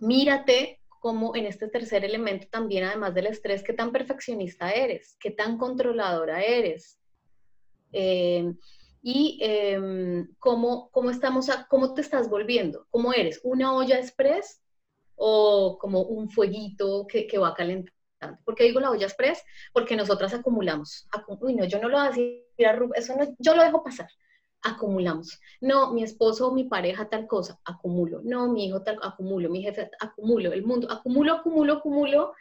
Mírate 0.00 0.80
como 1.00 1.36
en 1.36 1.46
este 1.46 1.68
tercer 1.68 2.04
elemento 2.04 2.48
también, 2.50 2.84
además 2.84 3.14
del 3.14 3.28
estrés, 3.28 3.62
qué 3.62 3.72
tan 3.72 3.92
perfeccionista 3.92 4.72
eres, 4.72 5.16
qué 5.20 5.30
tan 5.30 5.56
controladora 5.56 6.42
eres. 6.42 6.98
Eh, 7.92 8.52
y 9.00 9.38
em, 9.40 10.28
cómo, 10.40 10.90
cómo, 10.90 11.10
estamos 11.10 11.48
cómo 11.70 11.94
te 11.94 12.00
estás 12.00 12.28
volviendo, 12.28 12.86
cómo 12.90 13.12
eres, 13.12 13.40
una 13.44 13.74
olla 13.74 13.96
express 13.96 14.60
o 15.14 15.78
como 15.80 16.02
un 16.02 16.28
fueguito 16.28 17.06
que, 17.06 17.28
que 17.28 17.38
va 17.38 17.54
calentar 17.54 17.94
¿Por 18.44 18.54
qué 18.54 18.64
digo 18.64 18.80
la 18.80 18.90
olla 18.90 19.06
express? 19.06 19.42
Porque 19.72 19.96
nosotras 19.96 20.34
acumulamos. 20.34 21.08
Uy, 21.40 21.54
no, 21.54 21.64
yo 21.64 21.78
no 21.80 21.88
lo 21.88 21.98
voy 21.98 22.06
a 22.06 22.10
decir 22.10 22.44
eso 22.94 23.16
no, 23.16 23.36
yo 23.38 23.54
lo 23.54 23.62
dejo 23.62 23.82
pasar. 23.82 24.08
Acumulamos. 24.62 25.40
No, 25.60 25.92
mi 25.92 26.02
esposo 26.02 26.48
o 26.48 26.52
mi 26.52 26.64
pareja 26.64 27.08
tal 27.08 27.26
cosa, 27.28 27.60
acumulo. 27.64 28.20
No, 28.24 28.48
mi 28.52 28.66
hijo 28.66 28.82
tal, 28.82 28.98
acumulo. 29.02 29.48
Mi 29.48 29.62
jefe, 29.62 29.90
acumulo. 30.00 30.52
El 30.52 30.64
mundo, 30.64 30.90
acumulo, 30.90 31.34
acumulo, 31.34 31.74
acumulo. 31.74 32.34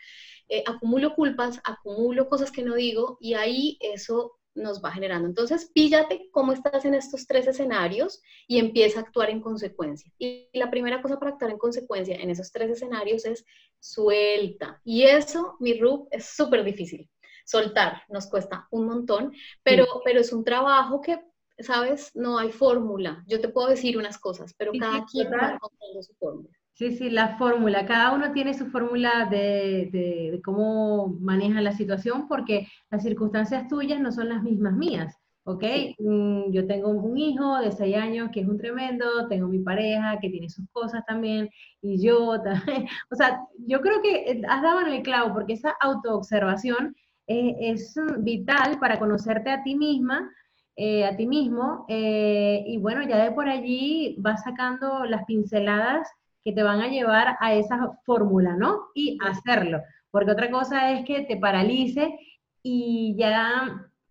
Eh, 0.50 0.64
acumulo 0.66 1.14
culpas, 1.14 1.60
acumulo 1.64 2.30
cosas 2.30 2.52
que 2.52 2.64
no 2.64 2.76
digo 2.76 3.18
y 3.20 3.34
ahí 3.34 3.78
eso 3.82 4.40
nos 4.58 4.84
va 4.84 4.92
generando. 4.92 5.28
Entonces, 5.28 5.72
píllate 5.74 6.30
cómo 6.32 6.52
estás 6.52 6.84
en 6.86 6.96
estos 6.96 7.26
tres 7.28 7.48
escenarios 7.48 8.22
y 8.48 8.60
empieza 8.60 9.00
a 9.00 9.04
actuar 9.04 9.30
en 9.30 9.42
consecuencia. 9.42 10.12
Y 10.18 10.50
la 10.54 10.70
primera 10.70 11.02
cosa 11.02 11.20
para 11.20 11.32
actuar 11.32 11.52
en 11.52 11.58
consecuencia 11.58 12.16
en 12.16 12.30
esos 12.30 12.52
tres 12.52 12.72
escenarios 12.72 13.26
es 13.26 13.46
suelta. 13.80 14.82
Y 14.84 15.04
eso, 15.04 15.56
mi 15.60 15.80
Rub, 15.80 16.08
es 16.12 16.26
súper 16.26 16.64
difícil. 16.64 17.10
Soltar 17.46 18.04
nos 18.10 18.28
cuesta 18.28 18.68
un 18.72 18.88
montón, 18.88 19.34
pero, 19.64 19.86
pero 20.04 20.20
es 20.20 20.34
un 20.34 20.44
trabajo 20.44 21.00
que, 21.02 21.22
¿sabes? 21.60 22.12
No 22.14 22.38
hay 22.38 22.52
fórmula. 22.52 23.24
Yo 23.28 23.40
te 23.40 23.50
puedo 23.50 23.70
decir 23.70 23.98
unas 23.98 24.18
cosas, 24.18 24.54
pero 24.58 24.72
cada 24.78 25.06
quien 25.06 25.28
va 25.32 25.54
encontrando 25.54 26.04
su 26.04 26.14
fórmula. 26.16 26.58
Sí, 26.78 26.92
sí, 26.96 27.10
la 27.10 27.38
fórmula. 27.40 27.88
Cada 27.88 28.14
uno 28.14 28.32
tiene 28.34 28.54
su 28.54 28.68
fórmula 28.68 29.26
de, 29.32 30.40
cómo 30.46 31.18
maneja 31.20 31.60
la 31.60 31.72
situación 31.72 32.28
porque 32.28 32.68
las 32.92 33.02
circunstancias 33.02 33.68
tuyas 33.68 34.00
no 34.00 34.12
son 34.12 34.30
las 34.30 34.44
mismas 34.44 34.74
mías. 34.74 35.18
¿ok? 35.46 35.64
Mm, 35.98 36.52
yo 36.52 36.68
tengo 36.68 36.90
un 36.90 37.18
hijo 37.18 37.58
de 37.62 37.72
seis 37.72 37.96
años 37.96 38.30
que 38.32 38.42
es 38.42 38.48
un 38.48 38.60
tremendo, 38.60 39.28
tengo 39.28 39.48
mi 39.48 39.58
pareja 39.60 40.20
que 40.22 40.30
tiene 40.30 40.50
sus 40.50 40.70
cosas 40.72 41.04
también, 41.08 41.50
y 41.82 42.00
yo 42.00 42.40
también. 42.44 42.86
O 43.10 43.16
sea, 43.16 43.42
yo 43.66 43.82
creo 43.82 44.02
que 44.04 44.32
eh, 44.32 44.42
has 44.48 44.62
dado 44.62 44.82
en 44.82 44.94
el 44.94 45.02
clavo, 45.02 45.34
porque 45.34 45.54
esa 45.54 45.72
autoobservación 45.82 46.96
eh, 47.26 47.56
es 47.60 47.96
vital 48.20 48.80
para 48.80 49.00
conocerte 49.00 49.50
a 49.50 49.64
ti 49.64 49.76
misma, 49.76 50.30
eh, 50.76 51.06
a 51.06 51.16
ti 51.18 51.26
mismo, 51.26 51.86
y 51.90 52.78
bueno, 52.78 53.02
ya 53.04 53.18
de 53.24 53.32
por 53.32 53.50
allí 53.50 54.16
vas 54.20 54.44
sacando 54.44 55.06
las 55.06 55.26
pinceladas 55.26 56.08
que 56.48 56.54
te 56.54 56.64
van 56.64 56.80
a 56.80 56.88
llevar 56.88 57.36
a 57.42 57.54
esa 57.56 57.92
fórmula, 58.06 58.56
¿no? 58.56 58.88
Y 58.96 59.18
hacerlo. 59.22 59.82
Porque 60.10 60.32
otra 60.32 60.50
cosa 60.50 60.94
es 60.94 61.04
que 61.06 61.24
te 61.24 61.36
paralice 61.36 62.18
y 62.64 63.18
ya 63.20 63.66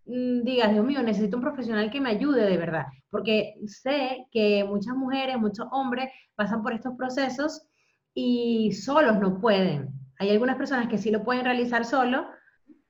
mm, 0.05 0.43
digas, 0.43 0.71
Dios 0.71 0.85
mío, 0.85 1.03
necesito 1.03 1.39
un 1.39 1.43
profesional 1.43 1.91
que 1.91 1.99
me 1.99 2.11
ayude 2.11 2.45
de 2.45 2.59
verdad. 2.59 2.85
Porque 3.09 3.55
sé 3.65 4.27
que 4.31 4.65
muchas 4.65 4.95
mujeres, 4.95 5.39
muchos 5.39 5.67
hombres 5.73 6.11
pasan 6.35 6.63
por 6.63 6.75
estos 6.75 6.93
procesos 6.99 7.67
y 8.13 8.73
solos 8.73 9.19
no 9.19 9.41
pueden. 9.41 9.89
Hay 10.19 10.29
algunas 10.29 10.57
personas 10.57 10.89
que 10.89 10.99
sí 10.99 11.11
lo 11.11 11.25
pueden 11.25 11.47
realizar 11.47 11.87
solo, 11.87 12.27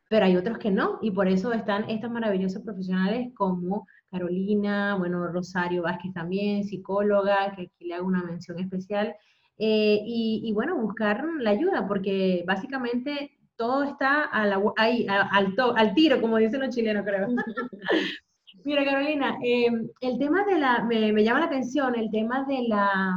pero 0.09 0.27
hay 0.27 0.37
otros 0.37 0.59
que 0.59 0.73
no. 0.73 0.99
Y 1.03 1.13
por 1.13 1.29
eso 1.29 1.53
están 1.53 1.89
estos 1.89 2.11
maravillosos 2.11 2.65
profesionales 2.65 3.29
como 3.37 3.87
Carolina, 4.11 4.97
bueno, 4.97 5.25
Rosario 5.29 5.83
Vázquez 5.83 6.13
también, 6.15 6.65
psicóloga, 6.65 7.55
que 7.55 7.63
aquí 7.63 7.85
le 7.87 7.95
hago 7.95 8.09
una 8.09 8.25
mención 8.25 8.59
especial, 8.59 9.15
eh, 9.59 10.01
y, 10.05 10.53
bueno, 10.53 10.77
buscar 10.77 11.25
la 11.39 11.51
ayuda, 11.51 11.87
porque 11.89 12.45
básicamente 12.47 13.33
todo 13.57 13.85
está 13.85 14.29
ahí, 14.77 15.07
al, 15.09 15.55
al, 15.77 15.95
tiro, 15.95 16.21
como 16.21 16.37
dicen 16.37 16.61
los 16.61 16.75
chilenos, 16.75 17.05
creo. 17.05 17.29
Mira, 18.65 18.85
Carolina, 18.85 19.39
em, 19.43 19.89
el 20.01 20.19
tema 20.19 20.45
de 20.45 20.59
la, 20.59 20.85
me, 20.85 21.13
me, 21.13 21.25
llama 21.25 21.41
la 21.41 21.47
atención, 21.47 21.95
el 21.95 22.11
tema 22.11 22.45
de 22.45 22.67
la, 22.69 23.17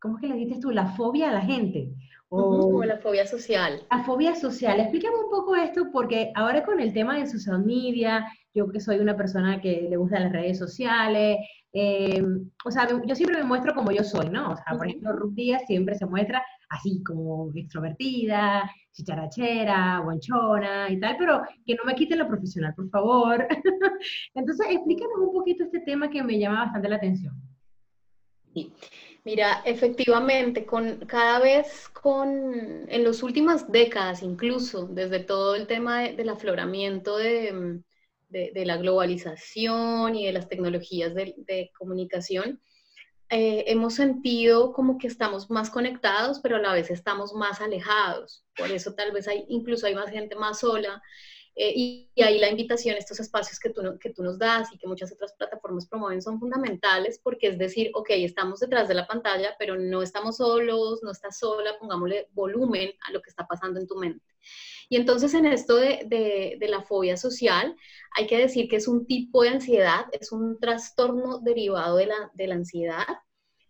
¿cómo 0.00 0.16
es 0.16 0.22
que 0.22 0.28
le 0.28 0.36
dices 0.36 0.60
tú? 0.60 0.70
La 0.70 0.86
fobia 0.86 1.28
a 1.30 1.34
la 1.34 1.42
gente. 1.42 1.90
O, 2.34 2.82
la 2.82 2.96
fobia 2.96 3.26
social. 3.26 3.82
La 3.90 4.04
fobia 4.04 4.34
social. 4.34 4.80
Explícame 4.80 5.16
un 5.16 5.30
poco 5.30 5.54
esto, 5.54 5.90
porque 5.92 6.32
ahora 6.34 6.64
con 6.64 6.80
el 6.80 6.94
tema 6.94 7.18
de 7.18 7.26
social 7.26 7.62
media, 7.62 8.26
yo 8.54 8.70
que 8.70 8.80
soy 8.80 9.00
una 9.00 9.14
persona 9.14 9.60
que 9.60 9.86
le 9.90 9.96
gusta 9.98 10.18
las 10.18 10.32
redes 10.32 10.58
sociales, 10.58 11.36
eh, 11.72 12.22
o 12.64 12.70
sea, 12.70 12.86
yo 13.06 13.14
siempre 13.14 13.38
me 13.38 13.44
muestro 13.44 13.74
como 13.74 13.90
yo 13.92 14.04
soy, 14.04 14.28
¿no? 14.28 14.52
O 14.52 14.56
sea, 14.56 14.76
por 14.76 14.86
ejemplo, 14.86 15.12
Ruth 15.12 15.34
Díaz 15.34 15.62
siempre 15.66 15.94
se 15.94 16.06
muestra 16.06 16.44
así 16.68 17.02
como 17.02 17.50
extrovertida, 17.54 18.70
chicharachera, 18.92 20.00
guanchona 20.04 20.90
y 20.90 21.00
tal, 21.00 21.16
pero 21.18 21.42
que 21.64 21.74
no 21.74 21.84
me 21.84 21.94
quite 21.94 22.16
lo 22.16 22.28
profesional, 22.28 22.74
por 22.74 22.90
favor. 22.90 23.46
Entonces, 24.34 24.66
explícanos 24.70 25.18
un 25.18 25.32
poquito 25.32 25.64
este 25.64 25.80
tema 25.80 26.10
que 26.10 26.22
me 26.22 26.38
llama 26.38 26.64
bastante 26.64 26.88
la 26.88 26.96
atención. 26.96 27.34
Sí. 28.54 28.72
Mira, 29.24 29.62
efectivamente, 29.64 30.66
con 30.66 30.98
cada 31.06 31.38
vez 31.38 31.88
con, 31.88 32.88
en 32.88 33.04
las 33.04 33.22
últimas 33.22 33.70
décadas 33.70 34.22
incluso, 34.22 34.88
desde 34.88 35.20
todo 35.20 35.54
el 35.54 35.68
tema 35.68 36.00
del 36.00 36.28
afloramiento 36.28 37.16
de, 37.16 37.80
de, 38.32 38.64
la 38.64 38.76
globalización 38.76 40.16
y 40.16 40.26
de 40.26 40.32
las 40.32 40.48
tecnologías 40.48 41.14
de, 41.14 41.70
comunicación, 41.78 42.60
eh, 43.30 43.64
hemos 43.68 43.94
sentido 43.94 44.72
como 44.72 44.98
que 44.98 45.06
estamos 45.06 45.50
más 45.50 45.70
conectados, 45.70 46.40
pero 46.40 46.56
a 46.56 46.60
la 46.60 46.72
vez 46.72 46.90
estamos 46.90 47.32
más 47.32 47.60
alejados. 47.60 48.44
Por 48.56 48.70
eso 48.70 48.94
tal 48.94 49.12
vez 49.12 49.28
hay, 49.28 49.44
incluso 49.48 49.86
hay 49.86 49.94
más 49.94 50.10
gente 50.10 50.34
más 50.34 50.60
sola. 50.60 51.02
Eh, 51.54 51.72
y, 51.76 52.10
ahí 52.22 52.38
la 52.38 52.48
invitación, 52.48 52.96
estos 52.96 53.20
espacios 53.20 53.58
que 53.58 53.70
tú, 53.70 53.82
que 54.00 54.10
tú 54.10 54.22
nos 54.22 54.38
das 54.38 54.72
y 54.72 54.78
que 54.78 54.86
muchas 54.86 55.12
otras 55.12 55.34
plataformas 55.34 55.86
promueven 55.86 56.22
son 56.22 56.40
fundamentales 56.40 57.20
porque 57.22 57.48
es 57.48 57.58
decir, 57.58 57.90
ok, 57.94 58.08
estamos 58.10 58.60
detrás 58.60 58.88
de 58.88 58.94
la 58.94 59.06
pantalla, 59.06 59.54
pero 59.58 59.76
no 59.76 60.02
estamos 60.02 60.38
solos, 60.38 61.00
no 61.02 61.10
estás 61.10 61.38
sola, 61.38 61.78
pongámosle 61.78 62.28
volumen 62.32 62.92
a 63.06 63.12
lo 63.12 63.20
que 63.20 63.30
está 63.30 63.46
pasando 63.46 63.78
en 63.80 63.86
tu 63.86 63.96
mente. 63.96 64.31
Y 64.88 64.96
entonces 64.96 65.34
en 65.34 65.46
esto 65.46 65.76
de, 65.76 66.58
la 66.60 66.82
fobia 66.82 67.16
social, 67.16 67.76
hay 68.16 68.26
que 68.26 68.38
decir 68.38 68.68
que 68.68 68.76
es 68.76 68.88
un 68.88 69.06
tipo 69.06 69.42
de 69.42 69.50
ansiedad, 69.50 70.06
es 70.12 70.32
un 70.32 70.58
trastorno 70.60 71.38
derivado 71.38 71.96
de 71.96 72.06
la, 72.06 72.54
ansiedad 72.54 73.06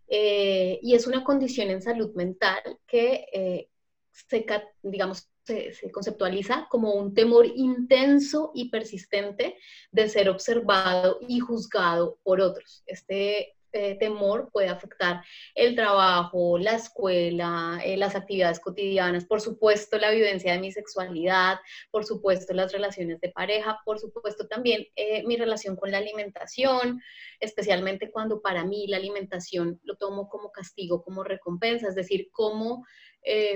eh, 0.08 0.78
y 0.82 0.94
es 0.94 1.06
una 1.06 1.24
condición 1.24 1.70
en 1.70 1.82
salud 1.82 2.12
mental 2.14 2.60
que 2.86 3.26
eh, 3.32 3.68
se, 4.10 4.44
digamos, 4.82 5.28
se, 5.44 5.90
conceptualiza 5.90 6.66
como 6.70 6.94
un 6.94 7.14
temor 7.14 7.46
intenso 7.46 8.52
y 8.54 8.70
persistente 8.70 9.56
de 9.90 10.08
ser 10.08 10.28
observado 10.28 11.18
y 11.26 11.40
juzgado 11.40 12.18
por 12.22 12.40
otros. 12.40 12.82
Este 12.86 13.54
eh, 13.72 13.96
temor 13.98 14.50
puede 14.52 14.68
afectar 14.68 15.22
el 15.54 15.74
trabajo, 15.74 16.58
la 16.58 16.74
escuela, 16.74 17.80
eh, 17.84 17.96
las 17.96 18.14
actividades 18.14 18.60
cotidianas, 18.60 19.24
por 19.24 19.40
supuesto 19.40 19.98
la 19.98 20.10
vivencia 20.10 20.52
de 20.52 20.58
mi 20.58 20.70
sexualidad, 20.70 21.58
por 21.90 22.04
supuesto 22.04 22.52
las 22.52 22.72
relaciones 22.72 23.20
de 23.20 23.30
pareja, 23.30 23.80
por 23.84 23.98
supuesto 23.98 24.46
también 24.46 24.86
eh, 24.96 25.22
mi 25.24 25.36
relación 25.36 25.76
con 25.76 25.90
la 25.90 25.98
alimentación, 25.98 27.00
especialmente 27.40 28.10
cuando 28.10 28.42
para 28.42 28.64
mí 28.64 28.86
la 28.86 28.98
alimentación 28.98 29.80
lo 29.84 29.96
tomo 29.96 30.28
como 30.28 30.52
castigo, 30.52 31.02
como 31.02 31.24
recompensa, 31.24 31.88
es 31.88 31.94
decir, 31.94 32.28
como, 32.30 32.84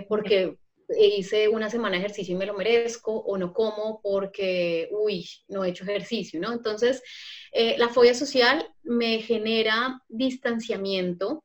porque 0.08 0.56
hice 0.88 1.48
una 1.48 1.70
semana 1.70 1.96
de 1.96 2.04
ejercicio 2.04 2.34
y 2.34 2.38
me 2.38 2.46
lo 2.46 2.54
merezco, 2.54 3.12
o 3.12 3.36
no 3.38 3.52
como 3.52 4.00
porque, 4.02 4.88
uy, 4.92 5.28
no 5.48 5.64
he 5.64 5.70
hecho 5.70 5.84
ejercicio, 5.84 6.40
¿no? 6.40 6.52
Entonces, 6.52 7.02
eh, 7.52 7.76
la 7.78 7.88
fobia 7.88 8.14
social 8.14 8.68
me 8.82 9.20
genera 9.20 10.00
distanciamiento 10.08 11.44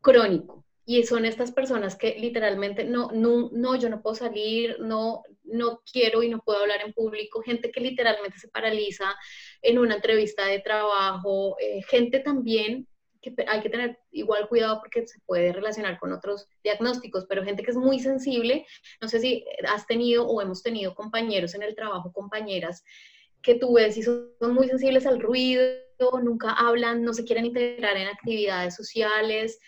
crónico. 0.00 0.64
Y 0.86 1.02
son 1.04 1.24
estas 1.24 1.50
personas 1.50 1.96
que 1.96 2.16
literalmente 2.18 2.84
no, 2.84 3.10
no, 3.10 3.48
no, 3.52 3.74
yo 3.74 3.88
no 3.88 4.02
puedo 4.02 4.16
salir, 4.16 4.76
no, 4.80 5.22
no 5.44 5.80
quiero 5.90 6.22
y 6.22 6.28
no 6.28 6.40
puedo 6.40 6.58
hablar 6.58 6.82
en 6.84 6.92
público, 6.92 7.40
gente 7.40 7.70
que 7.70 7.80
literalmente 7.80 8.38
se 8.38 8.48
paraliza 8.48 9.14
en 9.62 9.78
una 9.78 9.94
entrevista 9.94 10.44
de 10.46 10.60
trabajo, 10.60 11.56
eh, 11.58 11.82
gente 11.88 12.20
también 12.20 12.86
que 13.24 13.44
hay 13.48 13.60
que 13.60 13.70
tener 13.70 13.98
igual 14.10 14.48
cuidado 14.48 14.80
porque 14.80 15.06
se 15.06 15.18
puede 15.26 15.52
relacionar 15.52 15.98
con 15.98 16.12
otros 16.12 16.46
diagnósticos, 16.62 17.26
pero 17.26 17.44
gente 17.44 17.62
que 17.62 17.70
es 17.70 17.76
muy 17.76 17.98
sensible, 17.98 18.66
no 19.00 19.08
sé 19.08 19.20
si 19.20 19.44
has 19.66 19.86
tenido 19.86 20.26
o 20.26 20.42
hemos 20.42 20.62
tenido 20.62 20.94
compañeros 20.94 21.54
en 21.54 21.62
el 21.62 21.74
trabajo, 21.74 22.12
compañeras, 22.12 22.84
que 23.42 23.54
tú 23.54 23.74
ves 23.74 23.96
y 23.96 24.02
son 24.02 24.54
muy 24.54 24.68
sensibles 24.68 25.06
al 25.06 25.20
ruido, 25.20 25.64
nunca 26.22 26.52
hablan, 26.52 27.02
no 27.02 27.14
se 27.14 27.24
quieren 27.24 27.46
integrar 27.46 27.96
en 27.96 28.08
actividades 28.08 28.74
sociales. 28.74 29.58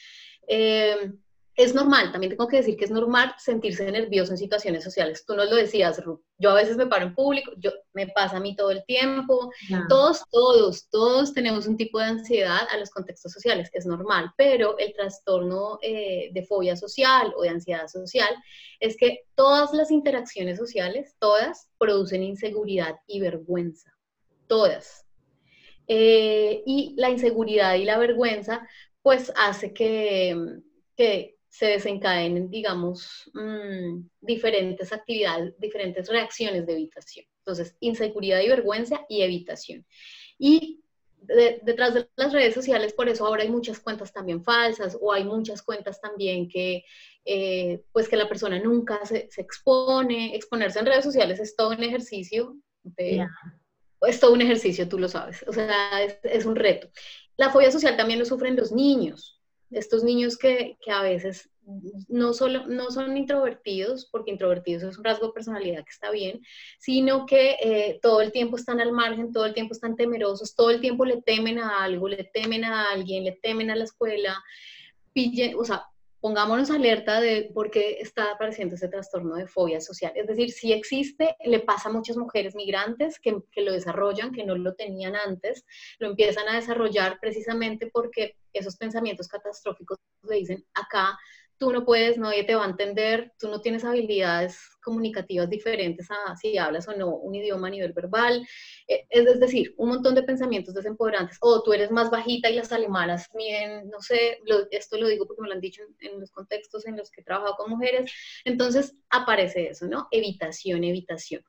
Eh, 0.49 1.13
es 1.57 1.75
normal, 1.75 2.13
también 2.13 2.31
tengo 2.31 2.49
que 2.49 2.59
decir 2.59 2.77
que 2.77 2.85
es 2.85 2.91
normal 2.91 3.35
sentirse 3.39 3.91
nervioso 3.91 4.33
en 4.33 4.39
situaciones 4.39 4.85
sociales. 4.85 5.25
Tú 5.27 5.35
nos 5.35 5.49
lo 5.49 5.57
decías, 5.57 6.05
Ru. 6.05 6.23
Yo 6.39 6.51
a 6.51 6.55
veces 6.55 6.77
me 6.77 6.87
paro 6.87 7.07
en 7.07 7.15
público, 7.15 7.51
yo, 7.57 7.71
me 7.95 8.09
pasa 8.09 8.37
a 8.37 8.41
mí 8.41 8.55
todo 8.55 8.71
el 8.71 8.85
tiempo. 8.85 9.51
Todos, 9.89 10.23
todos, 10.31 10.91
todos 10.91 11.33
tenemos 11.33 11.67
un 11.67 11.79
tipo 11.79 11.99
de 11.99 12.05
ansiedad 12.05 12.69
a 12.71 12.77
los 12.77 12.91
contextos 12.91 13.33
sociales, 13.33 13.71
es 13.73 13.87
normal, 13.87 14.33
pero 14.37 14.77
el 14.79 14.93
trastorno 14.93 15.79
eh, 15.81 16.29
de 16.33 16.45
fobia 16.45 16.77
social 16.77 17.33
o 17.35 17.43
de 17.43 17.49
ansiedad 17.49 17.89
social 17.89 18.35
es 18.79 18.99
que 18.99 19.25
todas 19.35 19.73
las 19.73 19.91
interacciones 19.91 20.59
sociales, 20.59 21.17
todas, 21.19 21.71
producen 21.79 22.23
inseguridad 22.23 22.97
y 23.07 23.21
vergüenza. 23.21 23.91
Todas. 24.47 25.07
Eh, 25.89 26.63
y 26.67 26.95
la 26.99 27.09
inseguridad 27.09 27.77
y 27.77 27.85
la 27.85 27.97
vergüenza, 27.97 28.69
pues 29.01 29.33
hace 29.37 29.73
que, 29.73 30.37
que 30.97 31.36
se 31.57 31.67
desencadenen, 31.67 32.51
digamos, 32.51 33.31
mm, 33.33 34.07
diferentes 34.21 34.93
actividades, 34.93 35.59
diferentes 35.59 36.07
reacciones 36.07 36.67
de 36.67 36.75
evitación. 36.75 37.25
Entonces, 37.39 37.75
inseguridad 37.81 38.43
y 38.43 38.49
vergüenza 38.49 39.07
y 39.09 39.23
evitación. 39.23 39.87
Y 40.39 40.83
detrás 41.19 41.95
de 41.95 42.11
las 42.17 42.35
redes 42.35 42.53
sociales, 42.53 42.93
por 42.93 43.09
eso 43.09 43.27
ahora 43.27 43.43
hay 43.43 43.49
muchas 43.49 43.81
cuentas 43.81 44.13
también 44.13 44.45
falsas 44.45 44.99
o 45.01 45.15
hay 45.15 45.25
muchas 45.25 45.63
cuentas 45.63 45.99
también 45.99 46.47
que, 46.47 46.85
eh, 47.25 47.83
pues 47.91 48.07
que 48.07 48.17
la 48.17 48.29
persona 48.29 48.59
nunca 48.59 49.01
se, 49.07 49.31
expone. 49.39 50.37
Exponerse 50.37 50.79
en 50.79 50.87
redes 50.87 51.05
sociales 51.05 51.41
es 51.41 51.57
todo 51.57 51.71
un 51.71 51.83
ejercicio 51.83 52.55
Es 54.03 54.21
todo 54.21 54.35
un 54.35 54.43
ejercicio, 54.43 54.87
tú 54.91 54.99
lo 54.99 55.09
sabes. 55.09 55.43
O 55.49 55.55
sea, 55.55 56.03
es, 56.03 56.19
es 56.23 56.45
un 56.45 56.55
reto. 56.55 56.91
La 57.39 57.49
fobia 57.51 57.71
social 57.71 57.97
también 57.97 58.19
lo 58.19 58.27
sufren 58.27 58.57
los 58.57 58.73
niños 58.73 59.36
estos 59.71 60.05
niños 60.05 60.37
que, 60.37 60.77
a 60.89 61.03
veces 61.03 61.51
no 62.09 62.33
solo 62.33 62.67
no 62.69 62.93
son 62.93 63.17
introvertidos, 63.17 64.07
porque 64.07 64.31
introvertidos 64.31 64.85
es 64.85 64.99
un 64.99 65.05
rasgo 65.05 65.27
de 65.27 65.33
personalidad 65.33 65.85
que 65.85 65.91
está 65.91 66.11
bien, 66.11 66.41
sino 66.79 67.27
que 67.27 67.57
eh, 67.61 67.99
todo 68.01 68.21
el 68.21 68.31
tiempo 68.31 68.57
están 68.57 68.81
al 68.81 68.93
margen, 68.93 69.33
todo 69.33 69.47
el 69.47 69.55
tiempo 69.55 69.75
están 69.75 69.97
temerosos, 69.97 70.55
todo 70.55 70.71
el 70.71 70.81
tiempo 70.81 71.05
le 71.05 71.23
temen 71.23 71.59
a 71.59 71.83
algo, 71.83 72.09
le 72.09 72.23
temen 72.23 72.65
a 72.65 72.91
alguien, 72.93 73.25
le 73.25 73.33
temen 73.33 73.71
a 73.71 73.77
la 73.77 73.85
escuela, 73.85 74.37
o 75.57 75.65
sea, 75.65 75.87
pongámonos 76.21 76.71
alerta 76.71 77.21
de 77.21 77.51
por 77.55 77.71
qué 77.71 77.99
está 78.01 78.33
apareciendo 78.33 78.75
ese 78.75 78.89
trastorno 78.89 79.37
de 79.37 79.47
fobia 79.47 79.81
social. 79.81 80.13
Es 80.17 80.27
decir, 80.27 80.51
si 80.51 80.73
existe, 80.73 81.37
le 81.45 81.61
pasa 81.61 81.89
a 81.89 81.93
muchas 81.93 82.17
mujeres 82.17 82.55
migrantes 82.55 83.21
que, 83.21 83.37
que, 83.53 83.63
lo 83.63 83.73
desarrollan, 83.73 84.33
que 84.33 84.45
no 84.45 84.57
lo 84.57 84.75
tenían 84.75 85.15
antes, 85.15 85.65
lo 85.99 86.09
empiezan 86.09 86.49
a 86.49 86.57
desarrollar 86.57 87.19
precisamente 87.21 87.89
porque 87.93 88.37
esos 88.59 88.77
pensamientos 88.77 89.29
catastróficos 89.29 89.99
le 90.29 90.37
dicen, 90.37 90.65
acá 90.75 91.19
tú 91.59 91.73
no 91.73 91.85
puedes, 91.85 92.19
nadie 92.19 92.45
te 92.45 92.55
va 92.55 92.65
a 92.65 92.69
entender, 92.71 93.33
tú 93.39 93.49
no 93.49 93.61
tienes 93.61 93.85
habilidades 93.85 94.59
comunicativas 94.87 95.51
diferentes 95.51 96.09
a 96.13 96.37
si 96.37 96.57
hablas 96.57 96.87
o 96.87 96.95
no 96.95 97.09
un 97.09 97.35
idioma 97.35 97.67
a 97.67 97.71
nivel 97.71 97.93
verbal, 97.93 98.47
eh, 98.87 99.05
es, 99.11 99.41
decir, 99.41 99.75
un 99.79 99.89
montón 99.89 100.15
de 100.15 100.23
pensamientos 100.23 100.75
desempoderantes, 100.75 101.39
o 101.41 101.61
tú 101.65 101.73
eres 101.73 101.91
más 101.91 102.09
bajita 102.09 102.49
y 102.49 102.55
las 102.55 102.71
alemanas 102.71 103.29
bien, 103.37 103.91
no 103.91 104.01
sé, 104.01 104.39
esto 104.71 104.97
lo 104.97 105.09
digo 105.09 105.27
porque 105.27 105.43
me 105.43 105.49
lo 105.49 105.55
han 105.55 105.61
dicho 105.61 105.83
en, 105.99 106.21
los 106.21 106.31
contextos 106.31 106.87
en 106.87 106.97
los 106.97 107.11
que 107.11 107.21
he 107.21 107.25
trabajado 107.25 107.57
con 107.57 107.69
mujeres, 107.69 108.13
entonces 108.45 108.95
aparece 109.11 109.71
eso, 109.71 109.89
¿no? 109.89 110.07
Evitación, 110.13 110.85
evitación. 110.85 111.43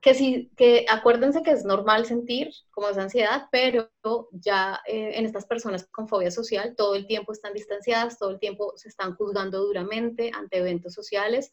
Que 0.00 0.14
sí, 0.14 0.50
que 0.56 0.86
acuérdense 0.88 1.42
que 1.42 1.52
es 1.52 1.64
normal 1.64 2.06
sentir 2.06 2.50
como 2.70 2.88
esa 2.88 3.02
ansiedad, 3.02 3.46
pero 3.52 3.90
ya 4.32 4.80
eh, 4.88 5.12
en 5.14 5.26
estas 5.26 5.46
personas 5.46 5.86
con 5.92 6.08
fobia 6.08 6.30
social 6.30 6.74
todo 6.74 6.94
el 6.96 7.06
tiempo 7.06 7.32
están 7.32 7.52
distanciadas, 7.52 8.18
todo 8.18 8.30
el 8.30 8.38
tiempo 8.38 8.72
se 8.76 8.88
están 8.88 9.14
juzgando 9.14 9.60
duramente 9.60 10.32
ante 10.34 10.58
eventos 10.58 10.94
sociales, 10.94 11.52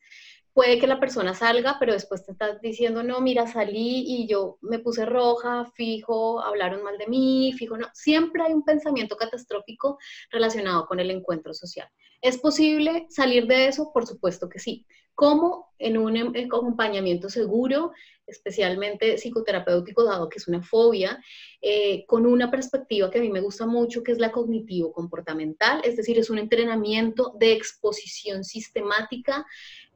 puede 0.57 0.79
que 0.79 0.87
la 0.87 0.99
persona 0.99 1.35
salga, 1.35 1.77
pero 1.79 1.93
después 1.93 2.25
te 2.25 2.31
estás 2.31 2.59
diciendo, 2.61 3.03
no, 3.03 3.21
mira, 3.21 3.45
salí 3.45 4.05
y 4.07 4.27
yo 4.27 4.57
me 4.61 4.79
puse 4.79 5.05
roja, 5.05 5.71
fijo, 5.75 6.41
hablaron 6.41 6.81
mal 6.81 6.97
de 6.97 7.05
mí, 7.05 7.53
fijo, 7.55 7.77
no. 7.77 7.85
Siempre 7.93 8.41
hay 8.41 8.53
un 8.53 8.65
pensamiento 8.65 9.15
catastrófico 9.17 9.99
relacionado 10.31 10.87
con 10.87 10.99
el 10.99 11.11
encuentro 11.11 11.53
social. 11.53 11.87
¿Es 12.23 12.39
posible 12.39 13.05
salir 13.11 13.45
de 13.45 13.67
eso? 13.67 13.91
Por 13.93 14.07
supuesto 14.07 14.49
que 14.49 14.57
sí. 14.57 14.87
¿Cómo? 15.13 15.73
En 15.77 15.95
un 15.95 16.17
em, 16.17 16.33
acompañamiento 16.51 17.29
seguro, 17.29 17.91
especialmente 18.25 19.17
psicoterapéutico, 19.17 20.03
dado 20.03 20.27
que 20.27 20.39
es 20.39 20.47
una 20.47 20.63
fobia, 20.63 21.23
eh, 21.61 22.03
con 22.07 22.25
una 22.25 22.49
perspectiva 22.49 23.11
que 23.11 23.19
a 23.19 23.21
mí 23.21 23.29
me 23.29 23.41
gusta 23.41 23.67
mucho, 23.67 24.01
que 24.01 24.11
es 24.11 24.17
la 24.17 24.31
cognitivo-comportamental, 24.31 25.81
es 25.83 25.97
decir, 25.97 26.17
es 26.17 26.31
un 26.31 26.39
entrenamiento 26.39 27.33
de 27.39 27.53
exposición 27.53 28.43
sistemática 28.43 29.45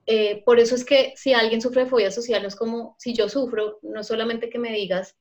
eh, 0.05 0.43
por 0.45 0.59
eso 0.59 0.75
es 0.75 0.83
que 0.83 1.13
si 1.15 1.33
alguien 1.33 1.61
sufre 1.61 1.83
de 1.83 1.89
fobia 1.89 2.11
social, 2.11 2.41
no 2.41 2.47
es 2.47 2.55
como 2.55 2.95
si 2.99 3.13
yo 3.13 3.29
sufro, 3.29 3.79
no 3.81 4.03
solamente 4.03 4.49
que 4.49 4.59
me 4.59 4.71
digas, 4.71 5.15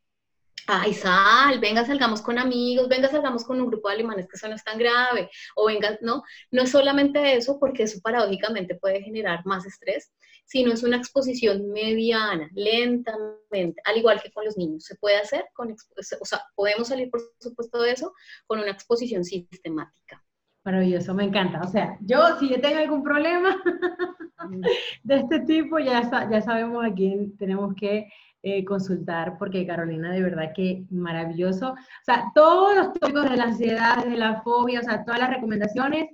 ay, 0.66 0.94
sal, 0.94 1.58
venga, 1.58 1.84
salgamos 1.84 2.22
con 2.22 2.38
amigos, 2.38 2.88
venga, 2.88 3.08
salgamos 3.08 3.44
con 3.44 3.60
un 3.60 3.66
grupo 3.68 3.88
de 3.88 3.94
alemanes 3.94 4.28
que 4.28 4.36
eso 4.36 4.48
no 4.48 4.54
es 4.54 4.64
tan 4.64 4.78
grave, 4.78 5.30
o 5.56 5.66
venga, 5.66 5.98
no, 6.00 6.22
no 6.50 6.62
es 6.62 6.70
solamente 6.70 7.36
eso, 7.36 7.58
porque 7.58 7.84
eso 7.84 8.00
paradójicamente 8.02 8.76
puede 8.76 9.02
generar 9.02 9.44
más 9.46 9.66
estrés, 9.66 10.12
sino 10.46 10.72
es 10.72 10.82
una 10.82 10.96
exposición 10.96 11.70
mediana, 11.70 12.50
lentamente, 12.54 13.80
al 13.84 13.96
igual 13.96 14.20
que 14.20 14.32
con 14.32 14.44
los 14.44 14.56
niños. 14.56 14.84
Se 14.84 14.96
puede 14.96 15.16
hacer, 15.16 15.44
con, 15.54 15.70
o 15.72 16.24
sea, 16.24 16.44
podemos 16.56 16.88
salir, 16.88 17.10
por 17.10 17.20
supuesto, 17.38 17.80
de 17.82 17.92
eso 17.92 18.12
con 18.46 18.58
una 18.58 18.72
exposición 18.72 19.24
sistemática. 19.24 20.24
Maravilloso, 20.70 21.14
me 21.14 21.24
encanta. 21.24 21.60
O 21.62 21.66
sea, 21.66 21.96
yo 22.00 22.38
si 22.38 22.48
yo 22.48 22.60
tengo 22.60 22.78
algún 22.78 23.02
problema 23.02 23.56
de 25.02 25.16
este 25.16 25.40
tipo, 25.40 25.80
ya, 25.80 26.08
ya 26.30 26.40
sabemos 26.40 26.84
a 26.84 26.94
quién 26.94 27.36
tenemos 27.36 27.74
que 27.74 28.08
eh, 28.44 28.64
consultar, 28.64 29.36
porque 29.36 29.66
Carolina, 29.66 30.12
de 30.12 30.22
verdad 30.22 30.52
que 30.54 30.84
maravilloso. 30.90 31.72
O 31.72 32.04
sea, 32.04 32.30
todos 32.36 32.76
los 32.76 32.92
tópicos 32.92 33.28
de 33.28 33.36
la 33.36 33.44
ansiedad, 33.44 34.04
de 34.04 34.16
la 34.16 34.42
fobia, 34.42 34.78
o 34.78 34.84
sea, 34.84 35.04
todas 35.04 35.18
las 35.18 35.30
recomendaciones, 35.30 36.10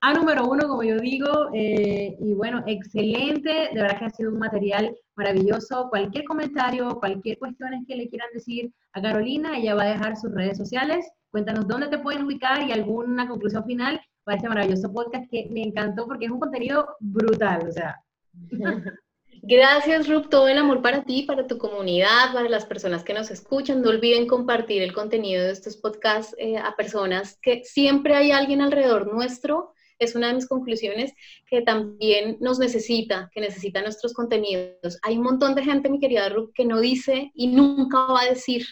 a 0.00 0.14
número 0.14 0.48
uno, 0.48 0.68
como 0.68 0.82
yo 0.82 0.98
digo, 0.98 1.50
eh, 1.52 2.16
y 2.20 2.34
bueno, 2.34 2.62
excelente, 2.66 3.70
de 3.72 3.82
verdad 3.82 3.98
que 3.98 4.04
ha 4.04 4.10
sido 4.10 4.30
un 4.30 4.38
material 4.38 4.96
maravilloso. 5.16 5.88
Cualquier 5.90 6.24
comentario, 6.24 6.98
cualquier 7.00 7.38
cuestión 7.38 7.84
que 7.86 7.96
le 7.96 8.08
quieran 8.08 8.28
decir 8.32 8.72
a 8.92 9.02
Carolina, 9.02 9.58
ella 9.58 9.74
va 9.74 9.82
a 9.82 9.90
dejar 9.90 10.16
sus 10.16 10.32
redes 10.32 10.56
sociales 10.56 11.04
Cuéntanos 11.30 11.68
dónde 11.68 11.88
te 11.88 11.98
pueden 11.98 12.24
ubicar 12.24 12.66
y 12.66 12.72
alguna 12.72 13.28
conclusión 13.28 13.64
final 13.64 14.00
para 14.24 14.36
este 14.36 14.48
maravilloso 14.48 14.92
podcast 14.92 15.30
que 15.30 15.48
me 15.50 15.62
encantó 15.62 16.06
porque 16.06 16.24
es 16.26 16.30
un 16.30 16.40
contenido 16.40 16.96
brutal, 17.00 17.68
o 17.68 17.72
sea. 17.72 18.02
Gracias, 19.42 20.08
Rup. 20.08 20.30
Todo 20.30 20.48
el 20.48 20.58
amor 20.58 20.82
para 20.82 21.04
ti, 21.04 21.22
para 21.22 21.46
tu 21.46 21.58
comunidad, 21.58 22.32
para 22.32 22.48
las 22.48 22.64
personas 22.64 23.04
que 23.04 23.14
nos 23.14 23.30
escuchan. 23.30 23.82
No 23.82 23.90
olviden 23.90 24.26
compartir 24.26 24.82
el 24.82 24.92
contenido 24.92 25.44
de 25.44 25.52
estos 25.52 25.76
podcasts 25.76 26.34
eh, 26.38 26.56
a 26.56 26.74
personas 26.76 27.38
que 27.40 27.62
siempre 27.62 28.16
hay 28.16 28.32
alguien 28.32 28.62
alrededor 28.62 29.12
nuestro. 29.12 29.74
Es 29.98 30.14
una 30.14 30.28
de 30.28 30.34
mis 30.34 30.48
conclusiones 30.48 31.12
que 31.46 31.62
también 31.62 32.36
nos 32.40 32.58
necesita, 32.58 33.30
que 33.32 33.40
necesita 33.40 33.82
nuestros 33.82 34.12
contenidos. 34.12 34.98
Hay 35.02 35.16
un 35.16 35.24
montón 35.24 35.54
de 35.54 35.64
gente, 35.64 35.90
mi 35.90 36.00
querida 36.00 36.28
Rup, 36.28 36.52
que 36.54 36.64
no 36.64 36.80
dice 36.80 37.30
y 37.34 37.48
nunca 37.48 37.98
va 38.06 38.22
a 38.22 38.28
decir 38.28 38.64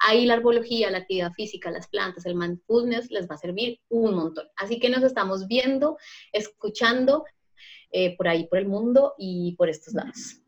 Ahí 0.00 0.24
la 0.26 0.34
arbología, 0.34 0.90
la 0.90 0.98
actividad 0.98 1.32
física, 1.32 1.70
las 1.70 1.88
plantas, 1.88 2.26
el 2.26 2.34
mindfulness 2.34 3.10
les 3.10 3.28
va 3.28 3.34
a 3.34 3.38
servir 3.38 3.80
un 3.88 4.14
montón. 4.14 4.46
Así 4.56 4.78
que 4.78 4.88
nos 4.88 5.02
estamos 5.02 5.46
viendo, 5.46 5.98
escuchando 6.32 7.24
eh, 7.92 8.16
por 8.16 8.28
ahí, 8.28 8.46
por 8.48 8.58
el 8.58 8.66
mundo 8.66 9.14
y 9.18 9.54
por 9.56 9.68
estos 9.68 9.94
lados. 9.94 10.40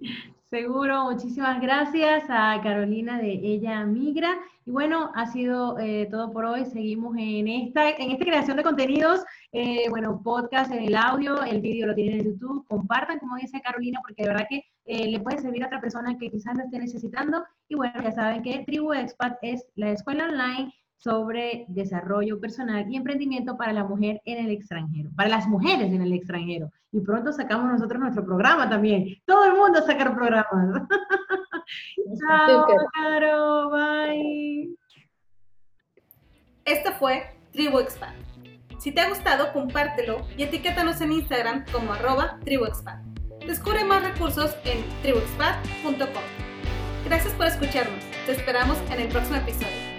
Seguro, 0.55 1.11
muchísimas 1.11 1.61
gracias 1.61 2.25
a 2.29 2.61
Carolina 2.63 3.19
de 3.19 3.33
Ella 3.33 3.85
Migra. 3.85 4.39
Y 4.65 4.71
bueno, 4.71 5.11
ha 5.15 5.27
sido 5.27 5.79
eh, 5.81 6.07
todo 6.09 6.33
por 6.33 6.45
hoy. 6.45 6.65
Seguimos 6.65 7.17
en 7.19 7.49
esta, 7.49 7.91
en 7.91 8.13
esta 8.13 8.25
creación 8.25 8.57
de 8.57 8.63
contenidos, 8.63 9.25
eh, 9.51 9.89
bueno, 9.91 10.23
podcast 10.23 10.71
en 10.71 10.85
el 10.85 10.95
audio, 10.95 11.43
el 11.43 11.61
vídeo 11.61 11.89
lo 11.89 11.95
tienen 11.97 12.21
en 12.21 12.27
YouTube. 12.27 12.65
Compartan, 12.69 13.19
como 13.19 13.37
dice 13.37 13.61
Carolina, 13.63 13.99
porque 14.01 14.23
de 14.23 14.29
verdad 14.29 14.47
que 14.49 14.63
eh, 14.87 15.09
le 15.09 15.19
puede 15.19 15.41
servir 15.41 15.65
a 15.65 15.67
otra 15.67 15.81
persona 15.81 16.17
que 16.17 16.31
quizás 16.31 16.57
lo 16.57 16.63
esté 16.63 16.79
necesitando. 16.79 17.45
Y 17.69 17.75
bueno, 17.75 18.01
ya 18.01 18.13
saben 18.13 18.43
que 18.43 18.63
Tribu 18.65 18.93
Expat 18.93 19.37
es 19.43 19.67
la 19.75 19.91
escuela 19.91 20.27
online 20.27 20.73
sobre 20.97 21.67
desarrollo 21.69 22.41
personal 22.41 22.87
y 22.91 22.97
emprendimiento 22.97 23.57
para 23.57 23.73
la 23.73 23.85
mujer 23.85 24.21
en 24.25 24.45
el 24.45 24.51
extranjero, 24.51 25.11
para 25.17 25.29
las 25.29 25.47
mujeres 25.47 25.93
en 25.93 26.03
el 26.03 26.13
extranjero. 26.13 26.71
Y 26.93 27.01
pronto 27.01 27.33
sacamos 27.33 27.71
nosotros 27.71 28.01
nuestro 28.01 28.25
programa 28.25 28.69
también. 28.69 29.17
Todo 29.27 29.45
el 29.45 29.55
mundo 29.55 29.83
saca 29.83 30.15
programas. 30.15 30.83
Chao, 32.21 32.67
Caro, 32.93 33.71
bye. 33.71 34.75
Esto 36.65 36.93
fue 36.93 37.25
Tribu 37.53 37.81
Expand. 37.81 38.17
Si 38.79 38.93
te 38.93 39.01
ha 39.01 39.09
gustado, 39.09 39.53
compártelo 39.53 40.27
y 40.37 40.43
etiquétanos 40.43 41.01
en 41.01 41.13
Instagram 41.13 41.65
como 41.73 41.93
arroba 41.93 42.39
tribuexpand. 42.45 43.19
Descubre 43.47 43.85
más 43.85 44.03
recursos 44.03 44.57
en 44.65 44.85
tribuexpand.com. 45.03 46.23
Gracias 47.05 47.33
por 47.35 47.47
escucharnos. 47.47 48.05
Te 48.27 48.33
esperamos 48.33 48.79
en 48.91 49.01
el 49.01 49.09
próximo 49.09 49.37
episodio. 49.37 49.94